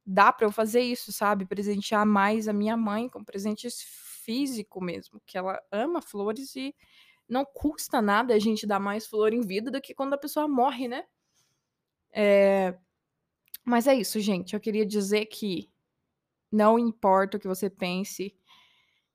dá 0.06 0.34
para 0.34 0.48
eu 0.48 0.52
fazer 0.52 0.82
isso, 0.82 1.12
sabe? 1.12 1.46
Presentear 1.46 2.06
mais 2.06 2.48
a 2.48 2.54
minha 2.54 2.76
mãe 2.76 3.08
com 3.08 3.24
presentes 3.24 3.82
físico 4.24 4.84
mesmo, 4.84 5.22
que 5.26 5.38
ela 5.38 5.62
ama 5.72 6.02
flores 6.02 6.56
e 6.56 6.76
não 7.28 7.46
custa 7.46 8.02
nada 8.02 8.34
a 8.34 8.40
gente 8.40 8.66
dar 8.68 8.80
mais 8.80 9.08
flor 9.08 9.34
em 9.34 9.42
vida 9.42 9.72
do 9.72 9.82
que 9.82 9.94
quando 9.94 10.14
a 10.14 10.18
pessoa 10.18 10.48
morre, 10.48 10.88
né? 10.88 11.04
É, 12.12 12.78
mas 13.66 13.88
é 13.88 13.96
isso, 13.96 14.20
gente. 14.20 14.54
Eu 14.54 14.60
queria 14.60 14.86
dizer 14.86 15.26
que 15.26 15.70
não 16.52 16.78
importa 16.78 17.38
o 17.38 17.40
que 17.40 17.48
você 17.48 17.70
pense, 17.70 18.36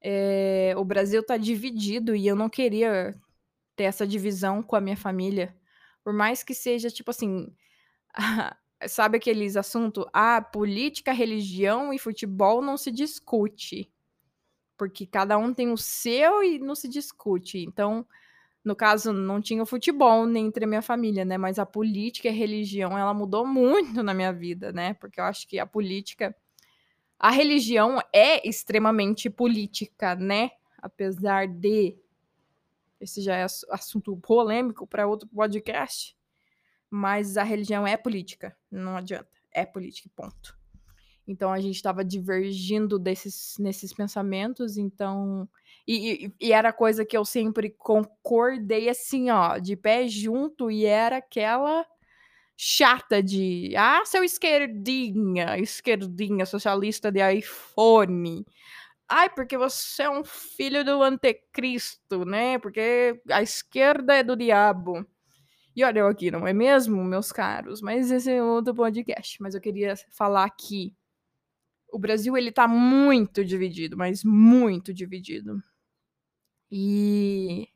é, 0.01 0.75
o 0.77 0.85
Brasil 0.85 1.23
tá 1.25 1.37
dividido 1.37 2.15
e 2.15 2.27
eu 2.27 2.37
não 2.37 2.49
queria 2.49 3.15
ter 3.77 3.85
essa 3.85 4.07
divisão 4.07 4.63
com 4.63 4.77
a 4.77 4.81
minha 4.81 4.97
família. 4.97 5.57
Por 6.03 6.13
mais 6.13 6.43
que 6.43 6.55
seja, 6.55 6.91
tipo 6.91 7.11
assim. 7.11 7.53
sabe 8.87 9.19
aqueles 9.19 9.57
assuntos? 9.57 10.05
Ah, 10.13 10.41
política, 10.41 11.13
religião 11.13 11.93
e 11.93 11.99
futebol 11.99 12.63
não 12.63 12.77
se 12.77 12.91
discute. 12.91 13.91
Porque 14.77 15.07
cada 15.07 15.37
um 15.37 15.53
tem 15.53 15.73
o 15.73 15.77
seu 15.77 16.43
e 16.43 16.59
não 16.59 16.75
se 16.75 16.89
discute. 16.89 17.59
Então, 17.59 18.07
no 18.69 18.77
caso, 18.77 19.15
não 19.15 19.41
tinha 19.41 19.63
o 19.63 19.67
futebol 19.67 20.27
nem 20.27 20.47
entre 20.47 20.65
a 20.67 20.69
minha 20.69 20.83
família, 20.83 21.25
né? 21.25 21.39
Mas 21.39 21.59
a 21.59 21.65
política 21.65 22.29
e 22.29 22.31
a 22.31 22.35
religião, 22.35 22.99
ela 22.99 23.15
mudou 23.15 23.47
muito 23.47 24.03
na 24.03 24.13
minha 24.13 24.31
vida, 24.31 24.73
né? 24.73 24.93
Porque 24.93 25.19
eu 25.19 25.25
acho 25.25 25.49
que 25.49 25.59
a 25.59 25.65
política. 25.67 26.37
A 27.19 27.31
religião 27.31 27.99
é 28.13 28.47
extremamente 28.47 29.31
política, 29.31 30.15
né? 30.15 30.51
Apesar 30.83 31.49
de 31.49 31.97
Esse 33.01 33.23
já 33.23 33.37
é 33.37 33.47
assunto 33.71 34.17
polêmico 34.19 34.87
para 34.87 35.07
outro 35.07 35.27
podcast. 35.29 36.15
Mas 36.91 37.39
a 37.39 37.43
religião 37.43 37.87
é 37.87 37.97
política, 37.97 38.55
não 38.71 38.97
adianta. 38.99 39.31
É 39.51 39.65
política, 39.65 40.11
ponto. 40.15 40.58
Então 41.29 41.53
a 41.53 41.61
gente 41.61 41.77
estava 41.77 42.03
divergindo 42.03 42.99
desses, 42.99 43.57
nesses 43.59 43.93
pensamentos, 43.93 44.79
então. 44.79 45.47
E, 45.87 46.27
e, 46.27 46.35
e, 46.49 46.53
era 46.53 46.73
coisa 46.73 47.05
que 47.05 47.17
eu 47.17 47.25
sempre 47.25 47.71
concordei 47.71 48.89
assim, 48.89 49.31
ó, 49.31 49.59
de 49.59 49.77
pé 49.77 50.09
junto, 50.09 50.71
e 50.71 50.87
era 50.87 51.19
aquela 51.19 51.85
chata 52.57 53.23
de 53.23 53.75
ah, 53.77 54.03
seu 54.07 54.25
esquerdinha, 54.25 55.59
esquerdinha, 55.59 56.47
socialista 56.47 57.13
de 57.13 57.21
iPhone. 57.33 58.47
Ai, 59.09 59.31
porque 59.31 59.57
você 59.57 60.05
é 60.05 60.11
um 60.11 60.25
filho 60.25 60.85
do 60.85 61.03
anticristo, 61.03 62.25
né? 62.25 62.59
Porque 62.59 63.21
a 63.31 63.43
esquerda 63.43 64.15
é 64.15 64.23
do 64.23 64.37
diabo. 64.37 65.07
E 65.77 65.85
olha 65.85 66.01
eu 66.01 66.09
aqui, 66.09 66.31
não 66.31 66.47
é 66.47 66.53
mesmo, 66.53 67.05
meus 67.05 67.33
caros? 67.33 67.81
Mas 67.83 68.11
esse 68.11 68.31
é 68.33 68.43
outro 68.43 68.75
podcast. 68.75 69.41
Mas 69.43 69.55
eu 69.55 69.61
queria 69.61 69.95
falar 70.11 70.45
aqui 70.45 70.95
o 71.93 71.99
Brasil 71.99 72.37
ele 72.37 72.53
tá 72.53 72.69
muito 72.69 73.45
dividido, 73.45 73.97
mas 73.97 74.25
muito 74.25 74.93
dividido. 74.93 75.63
E 76.71 77.69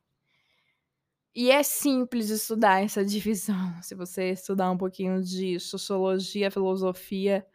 e 1.34 1.50
é 1.50 1.62
simples 1.62 2.28
estudar 2.28 2.82
essa 2.82 3.04
divisão. 3.04 3.82
Se 3.82 3.94
você 3.94 4.30
estudar 4.30 4.70
um 4.70 4.76
pouquinho 4.76 5.22
de 5.22 5.58
sociologia, 5.58 6.50
filosofia 6.50 7.46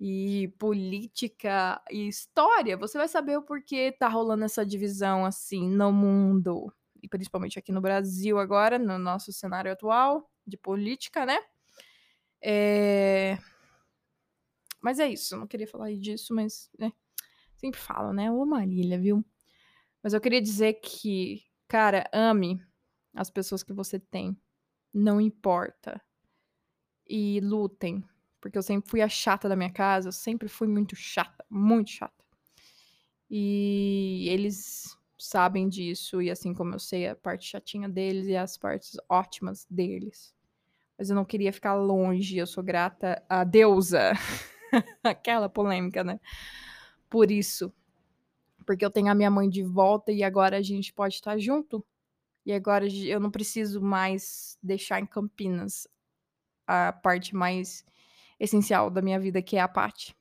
e 0.00 0.48
política 0.58 1.80
e 1.90 2.08
história, 2.08 2.76
você 2.76 2.98
vai 2.98 3.08
saber 3.08 3.36
o 3.38 3.42
porquê 3.42 3.92
tá 3.92 4.08
rolando 4.08 4.44
essa 4.44 4.66
divisão 4.66 5.24
assim 5.24 5.68
no 5.68 5.92
mundo. 5.92 6.72
E 7.02 7.08
principalmente 7.08 7.58
aqui 7.58 7.70
no 7.70 7.80
Brasil 7.80 8.38
agora, 8.38 8.78
no 8.78 8.98
nosso 8.98 9.32
cenário 9.32 9.70
atual 9.70 10.28
de 10.46 10.56
política, 10.56 11.24
né? 11.24 11.38
É... 12.42 13.38
Mas 14.84 14.98
é 14.98 15.08
isso, 15.08 15.34
não 15.34 15.46
queria 15.46 15.66
falar 15.66 15.90
disso, 15.94 16.34
mas 16.34 16.70
né, 16.78 16.92
sempre 17.56 17.80
falo, 17.80 18.12
né? 18.12 18.30
Ô 18.30 18.44
Marília, 18.44 19.00
viu? 19.00 19.24
Mas 20.02 20.12
eu 20.12 20.20
queria 20.20 20.42
dizer 20.42 20.74
que, 20.74 21.42
cara, 21.66 22.04
ame 22.12 22.62
as 23.14 23.30
pessoas 23.30 23.62
que 23.62 23.72
você 23.72 23.98
tem. 23.98 24.36
Não 24.92 25.18
importa. 25.18 25.98
E 27.08 27.40
lutem. 27.40 28.04
Porque 28.38 28.58
eu 28.58 28.62
sempre 28.62 28.90
fui 28.90 29.00
a 29.00 29.08
chata 29.08 29.48
da 29.48 29.56
minha 29.56 29.72
casa, 29.72 30.08
eu 30.08 30.12
sempre 30.12 30.48
fui 30.48 30.68
muito 30.68 30.94
chata, 30.94 31.42
muito 31.48 31.88
chata. 31.88 32.22
E 33.30 34.26
eles 34.28 34.98
sabem 35.18 35.66
disso, 35.66 36.20
e 36.20 36.30
assim 36.30 36.52
como 36.52 36.74
eu 36.74 36.78
sei 36.78 37.08
a 37.08 37.16
parte 37.16 37.48
chatinha 37.48 37.88
deles 37.88 38.26
e 38.26 38.36
as 38.36 38.58
partes 38.58 38.98
ótimas 39.08 39.66
deles. 39.70 40.34
Mas 40.98 41.08
eu 41.08 41.16
não 41.16 41.24
queria 41.24 41.54
ficar 41.54 41.72
longe, 41.72 42.36
eu 42.36 42.46
sou 42.46 42.62
grata 42.62 43.24
a 43.30 43.44
deusa. 43.44 44.12
Aquela 45.02 45.48
polêmica, 45.48 46.02
né? 46.02 46.20
Por 47.08 47.30
isso. 47.30 47.72
Porque 48.66 48.84
eu 48.84 48.90
tenho 48.90 49.10
a 49.10 49.14
minha 49.14 49.30
mãe 49.30 49.48
de 49.48 49.62
volta 49.62 50.10
e 50.10 50.22
agora 50.22 50.56
a 50.56 50.62
gente 50.62 50.92
pode 50.92 51.14
estar 51.14 51.38
junto. 51.38 51.84
E 52.46 52.52
agora 52.52 52.86
eu 52.86 53.18
não 53.20 53.30
preciso 53.30 53.80
mais 53.80 54.58
deixar 54.62 55.00
em 55.00 55.06
Campinas 55.06 55.88
a 56.66 56.92
parte 56.92 57.34
mais 57.34 57.84
essencial 58.38 58.90
da 58.90 59.02
minha 59.02 59.18
vida, 59.18 59.42
que 59.42 59.56
é 59.56 59.60
a 59.60 59.68
parte. 59.68 60.16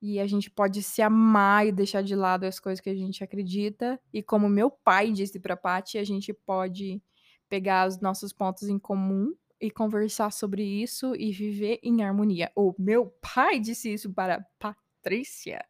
E 0.00 0.20
a 0.20 0.26
gente 0.26 0.50
pode 0.50 0.82
se 0.82 1.02
amar 1.02 1.66
e 1.66 1.72
deixar 1.72 2.02
de 2.02 2.14
lado 2.14 2.44
as 2.44 2.60
coisas 2.60 2.80
que 2.80 2.90
a 2.90 2.94
gente 2.94 3.22
acredita. 3.24 4.00
E 4.12 4.22
como 4.22 4.48
meu 4.48 4.70
pai 4.70 5.10
disse 5.10 5.40
pra 5.40 5.56
Paty, 5.56 5.98
a 5.98 6.04
gente 6.04 6.32
pode 6.32 7.02
pegar 7.48 7.88
os 7.88 8.00
nossos 8.00 8.32
pontos 8.32 8.68
em 8.68 8.78
comum 8.78 9.34
e 9.60 9.70
conversar 9.70 10.30
sobre 10.30 10.62
isso 10.62 11.14
e 11.16 11.32
viver 11.32 11.78
em 11.82 12.02
harmonia. 12.02 12.50
O 12.54 12.74
meu 12.78 13.06
pai 13.34 13.58
disse 13.58 13.92
isso 13.92 14.12
para 14.12 14.46
Patrícia. 14.58 15.64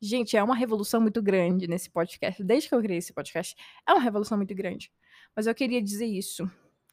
Gente, 0.00 0.36
é 0.36 0.42
uma 0.42 0.56
revolução 0.56 1.00
muito 1.00 1.22
grande 1.22 1.68
nesse 1.68 1.88
podcast. 1.88 2.42
Desde 2.42 2.68
que 2.68 2.74
eu 2.74 2.82
criei 2.82 2.98
esse 2.98 3.12
podcast, 3.12 3.54
é 3.86 3.92
uma 3.92 4.02
revolução 4.02 4.36
muito 4.36 4.54
grande. 4.54 4.92
Mas 5.34 5.46
eu 5.46 5.54
queria 5.54 5.80
dizer 5.80 6.06
isso. 6.06 6.50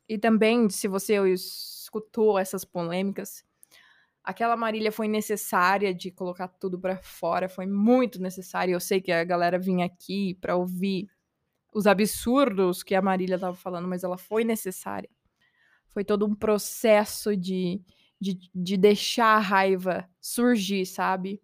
E 0.07 0.17
também, 0.17 0.69
se 0.69 0.87
você 0.87 1.17
escutou 1.33 2.37
essas 2.37 2.63
polêmicas, 2.63 3.43
aquela 4.23 4.55
Marília 4.55 4.91
foi 4.91 5.07
necessária 5.07 5.93
de 5.93 6.11
colocar 6.11 6.47
tudo 6.47 6.79
para 6.79 6.97
fora, 7.01 7.49
foi 7.49 7.65
muito 7.65 8.21
necessária. 8.21 8.73
Eu 8.73 8.79
sei 8.79 9.01
que 9.01 9.11
a 9.11 9.23
galera 9.23 9.57
vinha 9.57 9.85
aqui 9.85 10.35
para 10.35 10.55
ouvir 10.55 11.09
os 11.73 11.87
absurdos 11.87 12.83
que 12.83 12.95
a 12.95 13.01
Marília 13.01 13.35
estava 13.35 13.55
falando, 13.55 13.87
mas 13.87 14.03
ela 14.03 14.17
foi 14.17 14.43
necessária. 14.43 15.09
Foi 15.99 16.05
todo 16.05 16.25
um 16.25 16.33
processo 16.33 17.35
de, 17.35 17.81
de, 18.21 18.49
de 18.55 18.77
deixar 18.77 19.35
a 19.35 19.39
raiva 19.39 20.09
surgir, 20.21 20.85
sabe? 20.85 21.41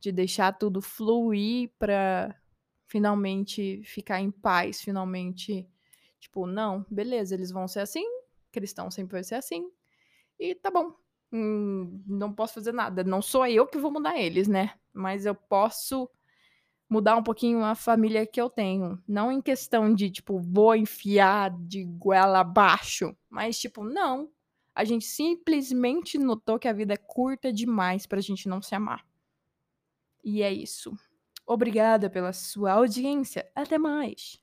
De 0.00 0.10
deixar 0.10 0.50
tudo 0.58 0.82
fluir 0.82 1.70
para 1.78 2.34
finalmente 2.88 3.84
ficar 3.84 4.20
em 4.20 4.32
paz, 4.32 4.80
finalmente, 4.80 5.64
tipo, 6.18 6.44
não, 6.44 6.84
beleza, 6.90 7.36
eles 7.36 7.52
vão 7.52 7.68
ser 7.68 7.78
assim, 7.78 8.04
cristão 8.50 8.90
sempre 8.90 9.12
vai 9.12 9.22
ser 9.22 9.36
assim, 9.36 9.70
e 10.40 10.56
tá 10.56 10.72
bom. 10.72 10.92
Hum, 11.32 12.02
não 12.04 12.32
posso 12.32 12.54
fazer 12.54 12.72
nada. 12.72 13.04
Não 13.04 13.22
sou 13.22 13.46
eu 13.46 13.64
que 13.64 13.78
vou 13.78 13.92
mudar 13.92 14.18
eles, 14.18 14.48
né? 14.48 14.74
Mas 14.92 15.24
eu 15.24 15.36
posso 15.36 16.10
mudar 16.94 17.16
um 17.16 17.22
pouquinho 17.24 17.64
a 17.64 17.74
família 17.74 18.24
que 18.24 18.40
eu 18.40 18.48
tenho. 18.48 19.02
Não 19.06 19.32
em 19.32 19.42
questão 19.42 19.92
de, 19.92 20.08
tipo, 20.08 20.38
vou 20.38 20.76
enfiar 20.76 21.50
de 21.50 21.84
goela 21.84 22.38
abaixo. 22.38 23.16
Mas, 23.28 23.58
tipo, 23.58 23.82
não. 23.82 24.30
A 24.72 24.84
gente 24.84 25.04
simplesmente 25.04 26.16
notou 26.18 26.56
que 26.56 26.68
a 26.68 26.72
vida 26.72 26.94
é 26.94 26.96
curta 26.96 27.52
demais 27.52 28.06
pra 28.06 28.20
gente 28.20 28.48
não 28.48 28.62
se 28.62 28.76
amar. 28.76 29.04
E 30.22 30.40
é 30.40 30.52
isso. 30.52 30.96
Obrigada 31.44 32.08
pela 32.08 32.32
sua 32.32 32.72
audiência. 32.72 33.50
Até 33.56 33.76
mais. 33.76 34.40